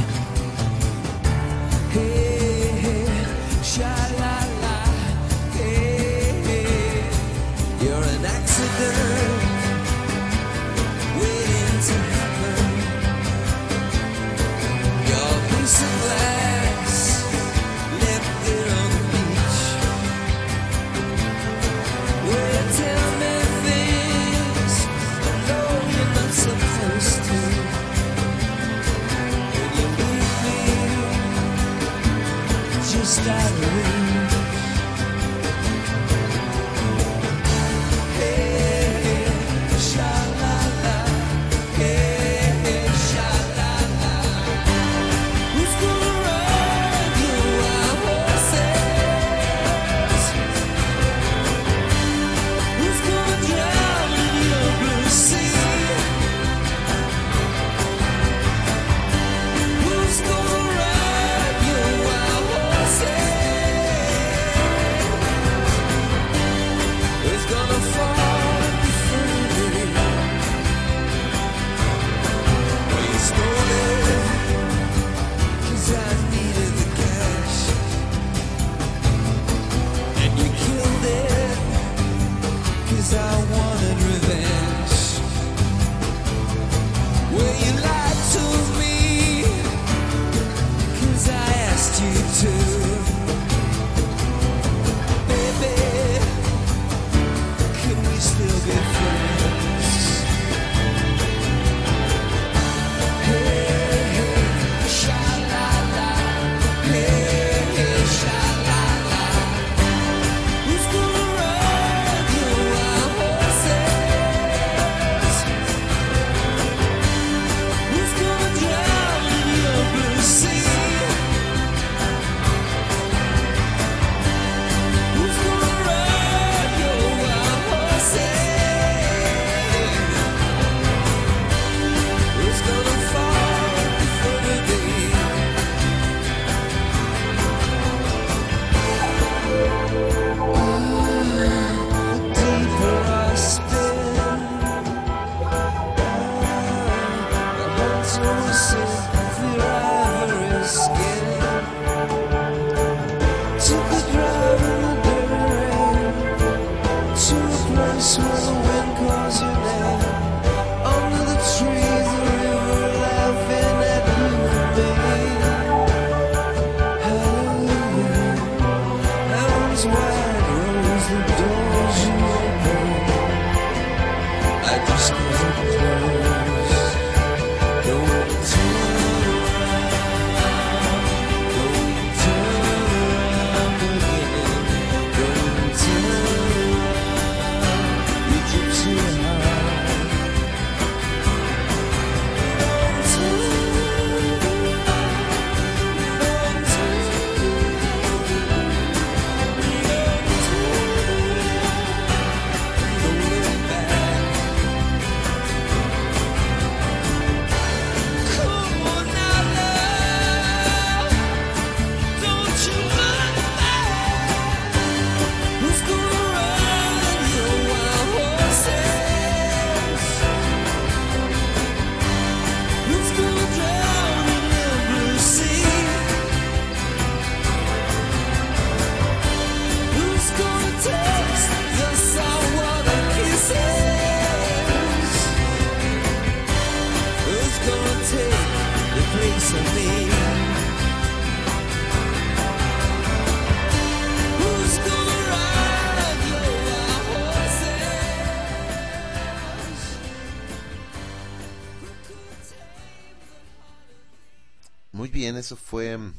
[255.40, 256.14] Eso fue mm,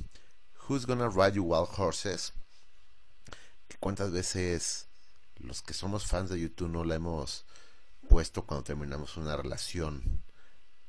[0.69, 2.33] Who's Gonna Ride You Wild Horses.
[3.79, 4.89] ¿Cuántas veces
[5.37, 7.45] los que somos fans de YouTube no la hemos
[8.09, 10.23] puesto cuando terminamos una relación?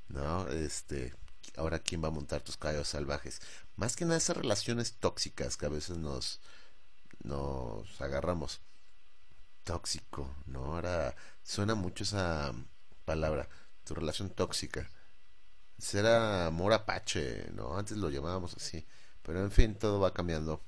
[0.08, 0.48] ¿No?
[0.48, 1.14] Este,
[1.56, 3.42] ahora quién va a montar tus caballos salvajes.
[3.76, 6.42] Más que nada esas relaciones tóxicas que a veces nos
[7.24, 8.62] nos agarramos.
[9.64, 10.74] Tóxico, ¿no?
[10.76, 12.52] Ahora suena mucho esa
[13.06, 13.48] palabra,
[13.84, 14.90] tu relación tóxica.
[15.82, 17.76] Será amor apache, ¿no?
[17.76, 18.86] Antes lo llamábamos así.
[19.24, 20.62] Pero en fin, todo va cambiando.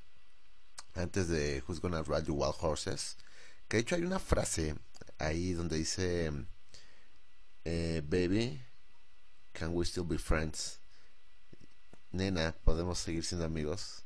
[0.95, 3.17] Antes de Who's Gonna Ride You Wild Horses.
[3.67, 4.75] Que de hecho hay una frase
[5.19, 6.31] ahí donde dice...
[7.63, 8.59] eh, baby,
[9.53, 10.79] can we still be friends?
[12.11, 14.03] Nena, ¿podemos seguir siendo amigos?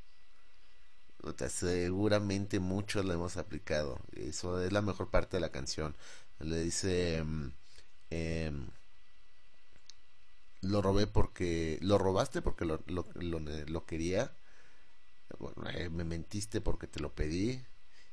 [1.48, 3.98] Seguramente muchos lo hemos aplicado.
[4.12, 5.96] Eso es la mejor parte de la canción.
[6.38, 7.24] Le dice...
[8.10, 8.68] em,
[10.60, 14.32] lo robé porque lo robaste porque lo, lo, lo, quería.
[15.38, 17.64] Bueno, eh, me mentiste porque te lo pedí.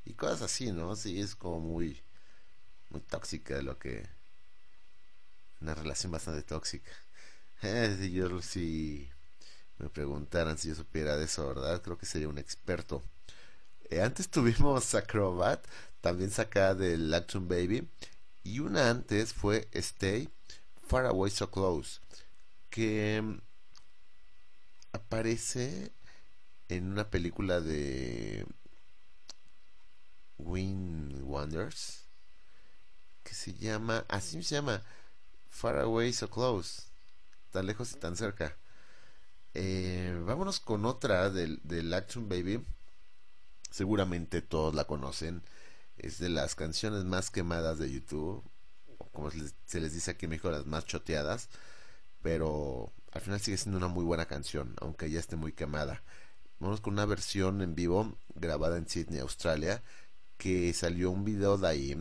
[0.04, 2.02] Y cosas así no sí es como muy
[2.90, 4.06] muy tóxica lo que
[5.60, 6.90] una relación bastante tóxica.
[7.62, 9.08] Eh, si yo si
[9.78, 13.02] me preguntaran si yo supiera de eso verdad creo que sería un experto.
[13.90, 15.66] Eh, antes tuvimos Acrobat
[16.02, 17.88] también sacada del Action Baby.
[18.44, 20.28] Y una antes fue Stay
[20.86, 22.00] Far Away So Close
[22.70, 23.40] que mm,
[24.92, 25.92] aparece
[26.68, 28.46] en una película de
[30.38, 32.06] Win Wonders
[33.22, 34.82] que se llama, así se llama,
[35.48, 36.82] Far Away So Close,
[37.50, 38.56] tan lejos y tan cerca.
[39.54, 42.64] Eh, vámonos con otra del, del Action Baby.
[43.70, 45.42] Seguramente todos la conocen.
[45.96, 48.44] Es de las canciones más quemadas de YouTube.
[48.98, 51.48] O como se les, se les dice aquí en México, las más choteadas
[52.22, 56.02] pero al final sigue siendo una muy buena canción, aunque ya esté muy quemada.
[56.58, 59.82] Vamos con una versión en vivo grabada en Sydney, Australia,
[60.36, 61.96] que salió un video de ahí,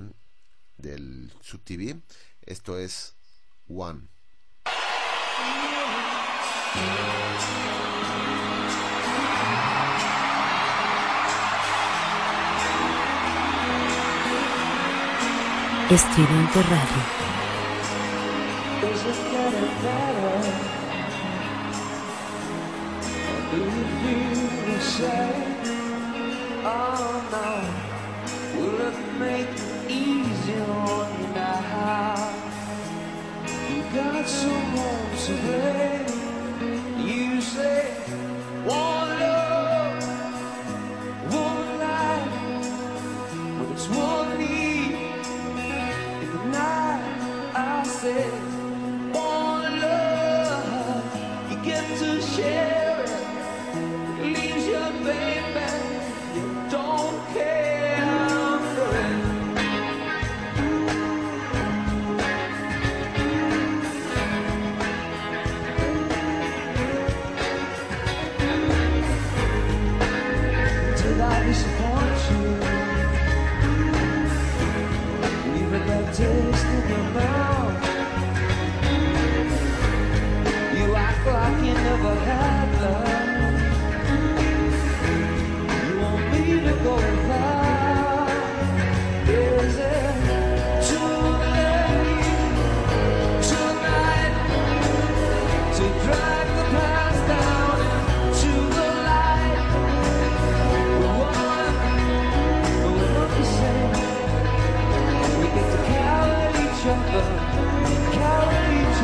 [0.78, 2.02] del su TV.
[2.42, 3.16] Esto es
[3.68, 4.08] One.
[15.90, 17.35] Estridente Radio.
[19.86, 20.40] Better?
[23.52, 23.62] Do
[24.06, 25.46] you same?
[26.66, 27.50] Oh no,
[28.58, 29.54] will it make
[29.88, 32.34] it on you now?
[33.70, 34.26] You got
[35.26, 36.08] to blame.
[37.08, 37.86] You say
[38.66, 38.95] one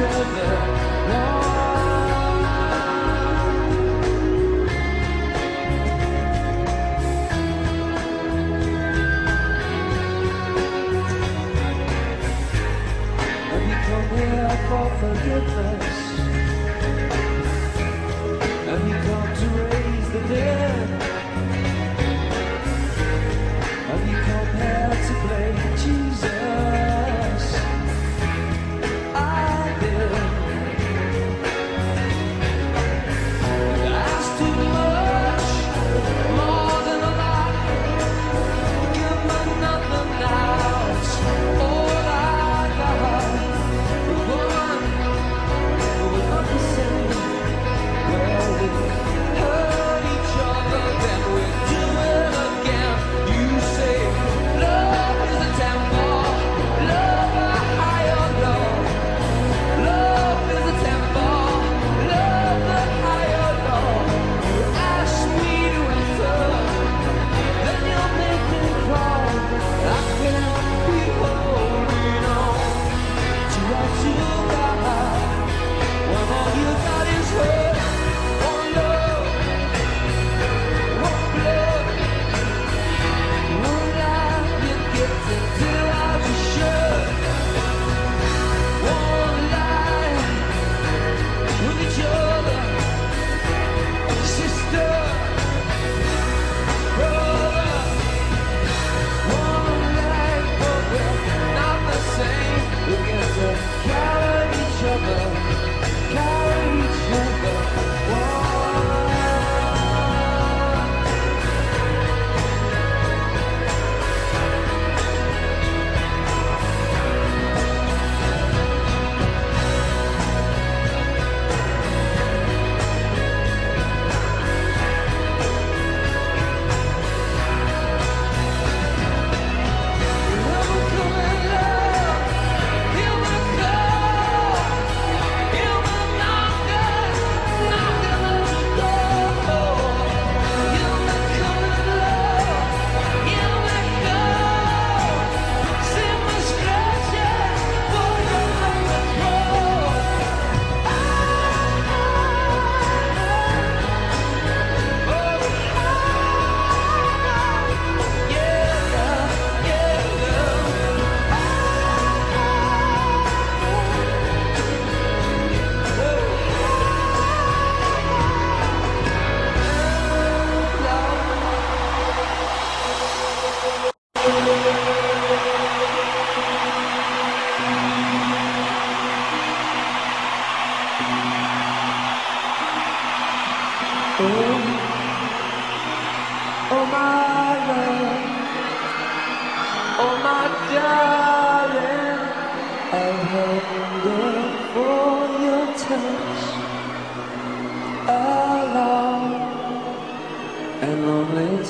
[0.02, 0.71] together.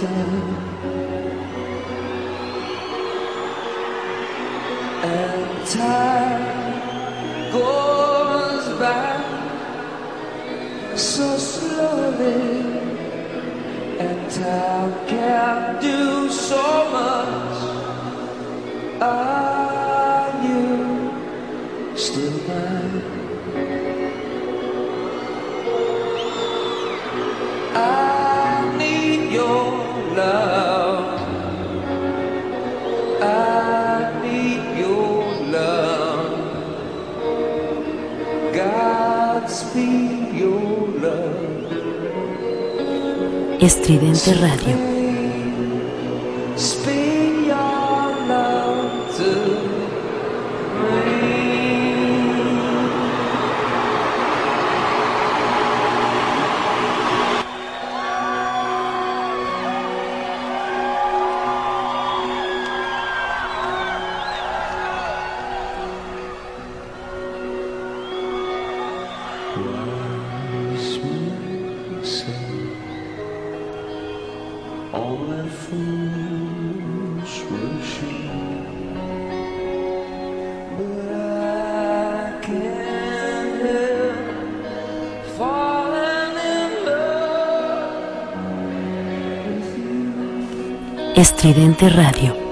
[0.04, 0.58] and
[5.68, 9.22] time goes by
[10.96, 12.62] so slowly
[14.00, 17.62] and time can't do so much.
[43.62, 45.01] Estridente Radio.
[91.22, 92.51] Estridente Radio.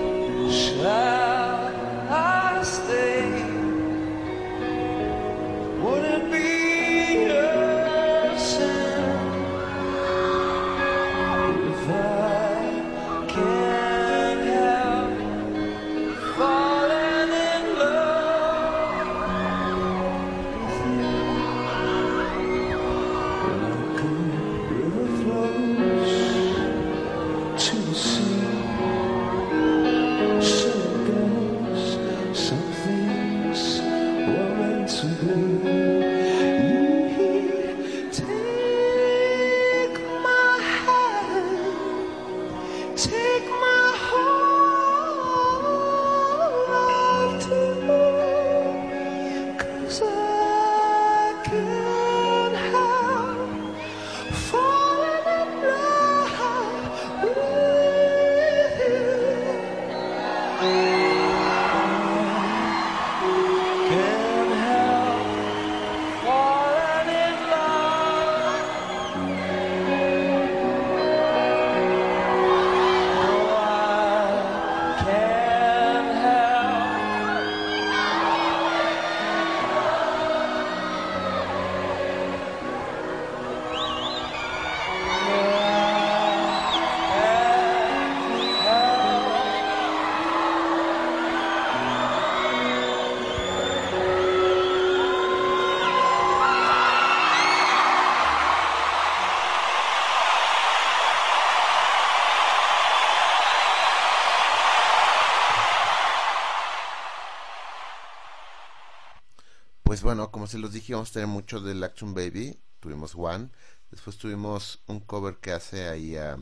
[110.39, 112.57] Como se los dije, vamos a tener mucho del Action Baby.
[112.79, 113.49] Tuvimos One.
[113.91, 116.37] Después tuvimos un cover que hace ahí a...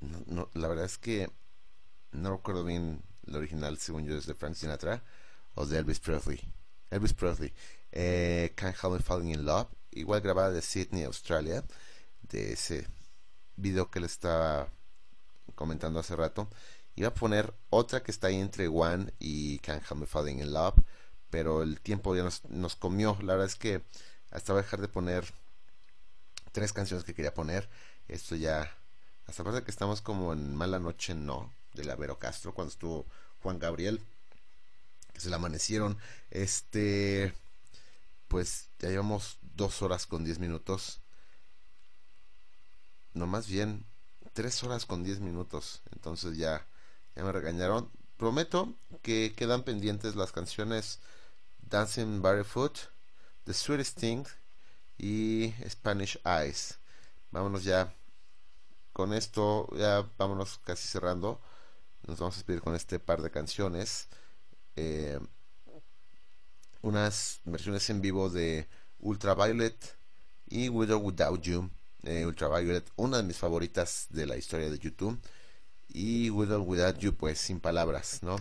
[0.00, 1.30] no- no, la verdad es que
[2.10, 5.04] no recuerdo bien el original, según yo, es de Frank Sinatra
[5.54, 6.40] o de Elvis Presley.
[6.90, 7.52] Elvis Presley.
[7.92, 9.68] Eh, Can't Help Me Falling in Love.
[9.92, 11.62] Igual grabada de Sydney, Australia.
[12.22, 12.88] De ese
[13.54, 14.68] video que le estaba
[15.54, 16.48] comentando hace rato.
[16.96, 20.52] Iba a poner otra que está ahí entre One y Can't Help Me Falling in
[20.52, 20.74] Love.
[21.30, 23.16] Pero el tiempo ya nos, nos comió.
[23.22, 23.82] La verdad es que
[24.30, 25.24] hasta voy a dejar de poner
[26.52, 27.68] tres canciones que quería poner.
[28.08, 28.76] Esto ya.
[29.26, 31.52] Hasta parece que estamos como en Mala Noche No.
[31.74, 32.52] De la Vero Castro.
[32.54, 33.06] Cuando estuvo
[33.42, 34.00] Juan Gabriel.
[35.12, 35.98] Que se le amanecieron.
[36.30, 37.32] Este.
[38.28, 41.00] Pues ya llevamos dos horas con diez minutos.
[43.12, 43.84] No, más bien
[44.32, 45.82] tres horas con diez minutos.
[45.92, 46.66] Entonces ya
[47.14, 47.90] me regañaron.
[48.16, 51.00] Prometo que quedan pendientes las canciones
[51.70, 52.90] Dancing Barefoot,
[53.44, 54.24] The Sweetest Thing
[54.98, 56.78] y Spanish Eyes.
[57.30, 57.94] Vámonos ya
[58.92, 61.40] con esto, ya vámonos casi cerrando.
[62.06, 64.08] Nos vamos a despedir con este par de canciones.
[64.74, 65.20] Eh,
[66.82, 68.68] unas versiones en vivo de
[68.98, 69.96] Ultraviolet
[70.46, 71.70] y With Without You.
[72.02, 75.20] Eh, Ultraviolet, una de mis favoritas de la historia de YouTube.
[75.88, 78.36] Y With Without You, pues sin palabras, ¿no?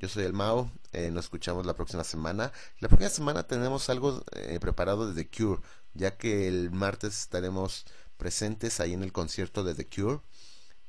[0.00, 0.70] Yo soy el Mao.
[0.92, 2.52] eh, nos escuchamos la próxima semana.
[2.78, 5.60] La próxima semana tenemos algo eh, preparado de The Cure,
[5.92, 7.84] ya que el martes estaremos
[8.16, 10.20] presentes ahí en el concierto de The Cure.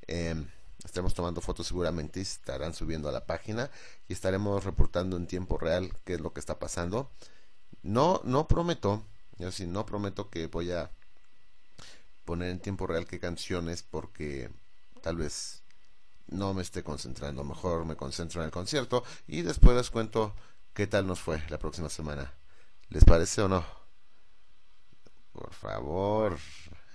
[0.08, 0.48] Em,
[0.86, 3.70] estaremos tomando fotos seguramente y estarán subiendo a la página
[4.08, 7.12] y estaremos reportando en tiempo real qué es lo que está pasando.
[7.84, 9.04] No, no prometo,
[9.38, 10.90] yo sí, no prometo que voy a
[12.24, 14.50] poner en tiempo real qué canciones porque
[15.02, 15.61] tal vez
[16.32, 17.44] no me esté concentrando.
[17.44, 20.34] Mejor me concentro en el concierto y después les cuento
[20.74, 22.34] qué tal nos fue la próxima semana.
[22.90, 23.64] ¿Les parece o no?
[25.34, 26.38] Por favor.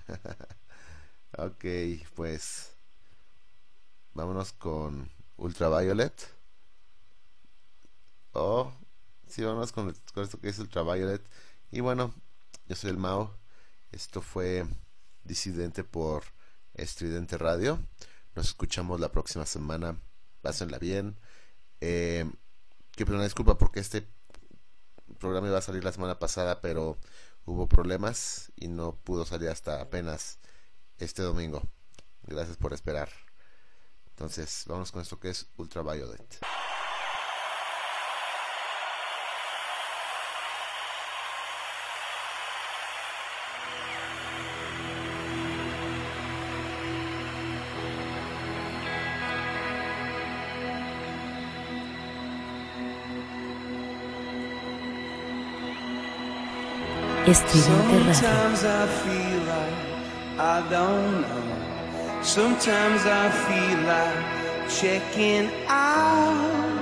[1.39, 1.65] ok,
[2.15, 2.75] pues
[4.15, 6.35] vámonos con Ultraviolet.
[8.33, 8.73] Oh,
[9.27, 11.23] sí, vámonos con, con esto que es Ultraviolet.
[11.71, 12.15] Y bueno,
[12.67, 13.35] yo soy el Mao.
[13.93, 14.67] Esto fue
[15.25, 16.25] Disidente por
[16.75, 17.79] Estridente Radio.
[18.37, 19.99] Nos escuchamos la próxima semana.
[20.43, 21.19] Pásenla bien.
[21.81, 22.31] Eh,
[22.93, 24.07] que pedir una disculpa porque este
[25.19, 26.99] programa iba a salir la semana pasada, pero
[27.47, 30.39] hubo problemas y no pudo salir hasta apenas
[30.99, 31.63] este domingo.
[32.25, 33.09] Gracias por esperar.
[34.11, 36.39] Entonces, vamos con esto que es Ultraviolet.
[57.29, 58.15] Estridente Radio.
[58.15, 59.75] Sometimes I feel like
[60.39, 62.23] I don't know.
[62.23, 66.77] Sometimes I feel like checking out.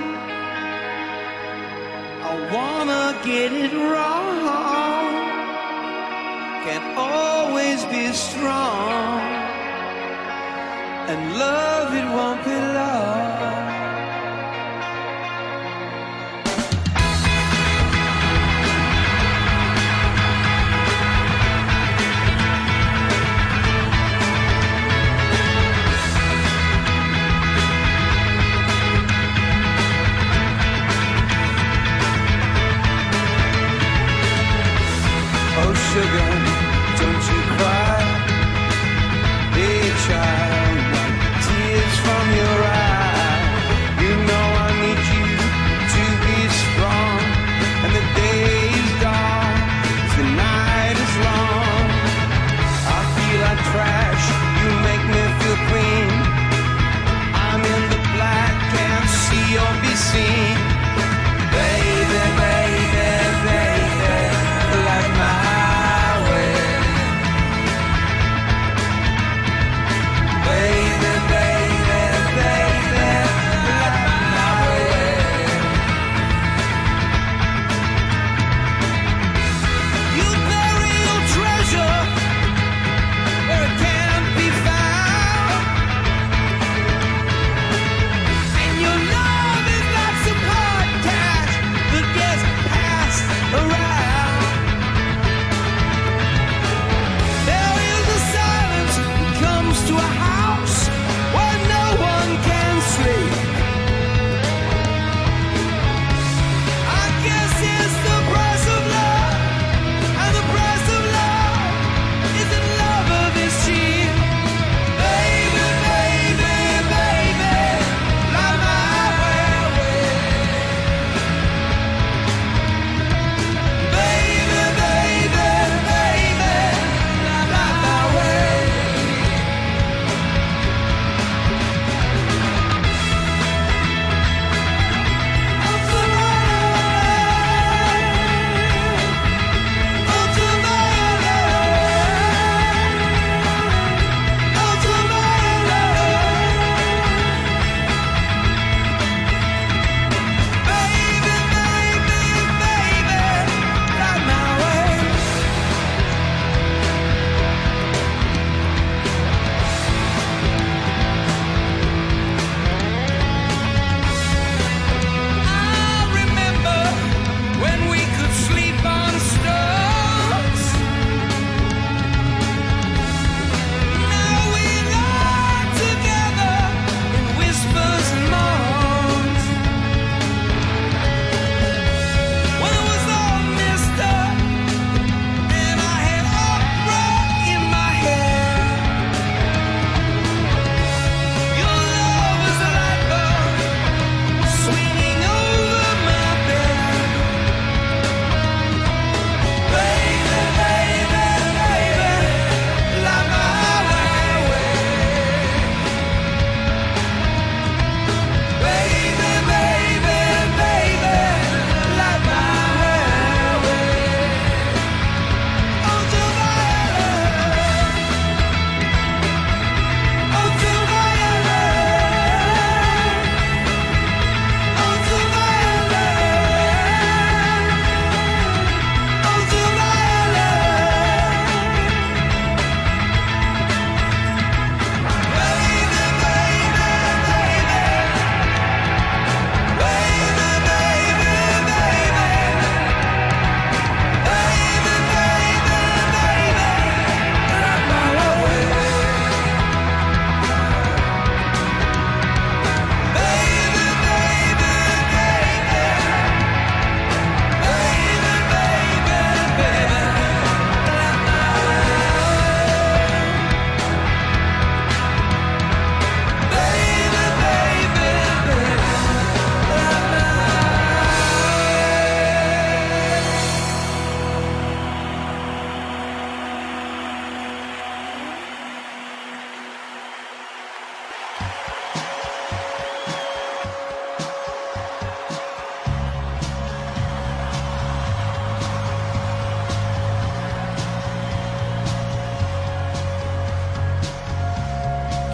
[2.29, 4.35] I wanna get it wrong.
[6.63, 9.21] Can't always be strong.
[11.09, 13.64] And love it won't be long.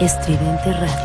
[0.04, 1.01] Estridente Radio.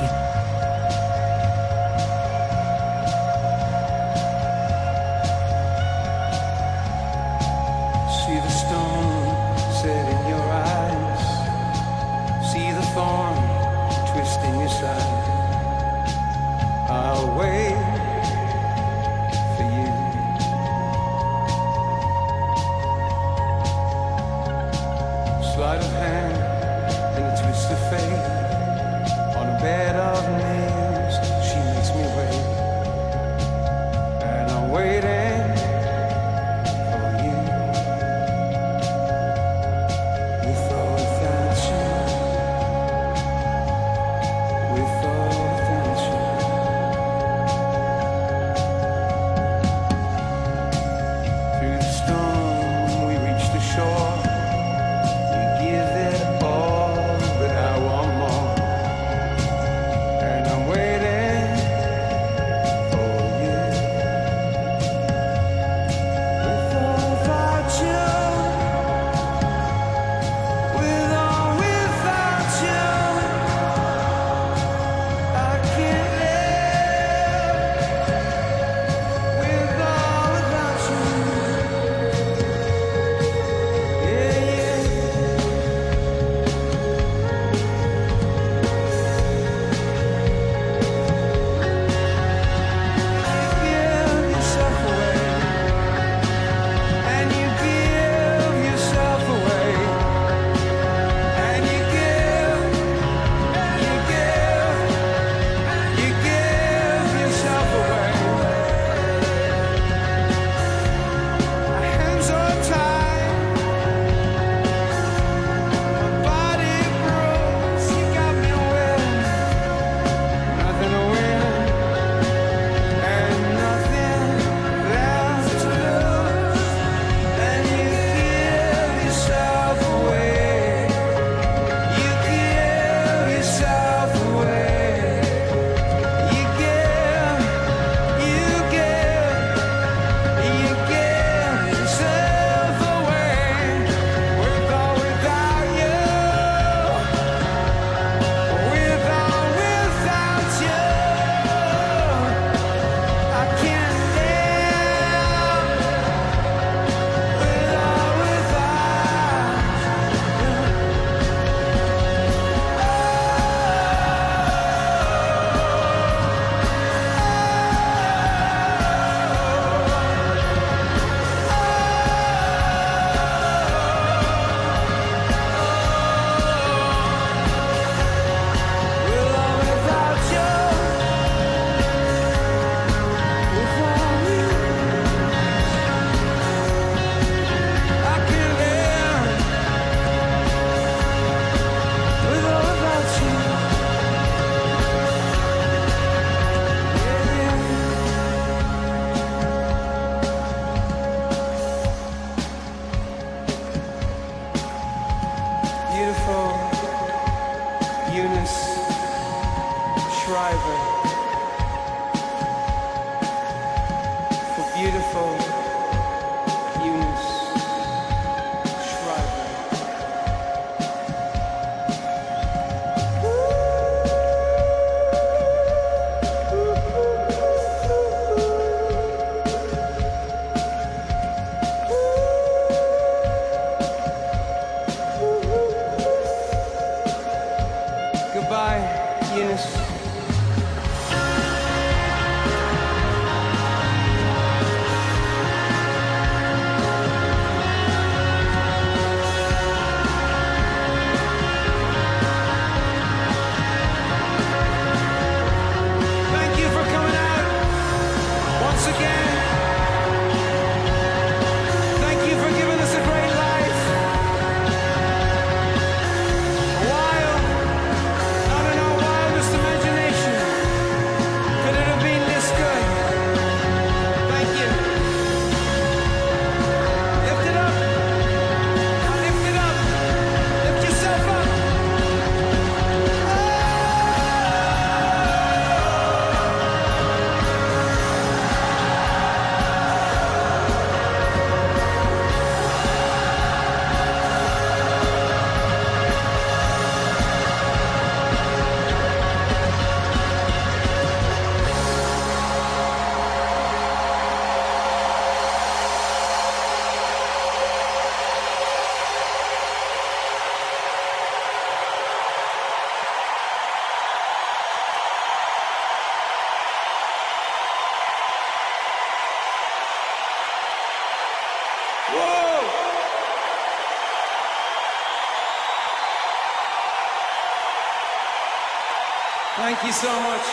[329.88, 330.45] You so much.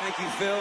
[0.00, 0.60] Thank you, Phil.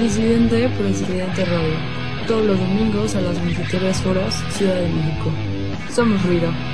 [0.00, 1.76] Disidente por Estridente Radio.
[2.28, 5.32] Todos los domingos a las 23 horas, Ciudad de México.
[5.92, 6.69] Somos ruido.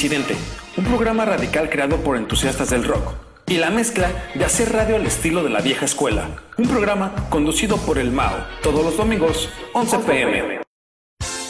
[0.00, 0.34] Disidente,
[0.78, 3.12] un programa radical creado por entusiastas del rock
[3.46, 6.40] y la mezcla de hacer radio al estilo de la vieja escuela.
[6.56, 10.62] Un programa conducido por el Mao, todos los domingos, 11 pm.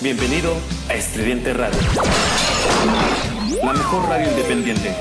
[0.00, 0.52] Bienvenido
[0.88, 1.78] a Estridente Radio,
[3.62, 4.96] la mejor radio independiente.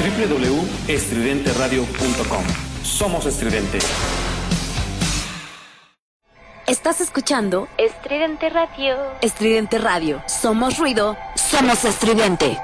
[0.00, 2.44] www.estridenteradio.com.
[2.82, 3.78] Somos estridente.
[6.68, 8.98] Estás escuchando Estridente Radio.
[9.22, 10.22] Estridente Radio.
[10.26, 11.16] Somos ruido,
[11.48, 12.60] somos estridente.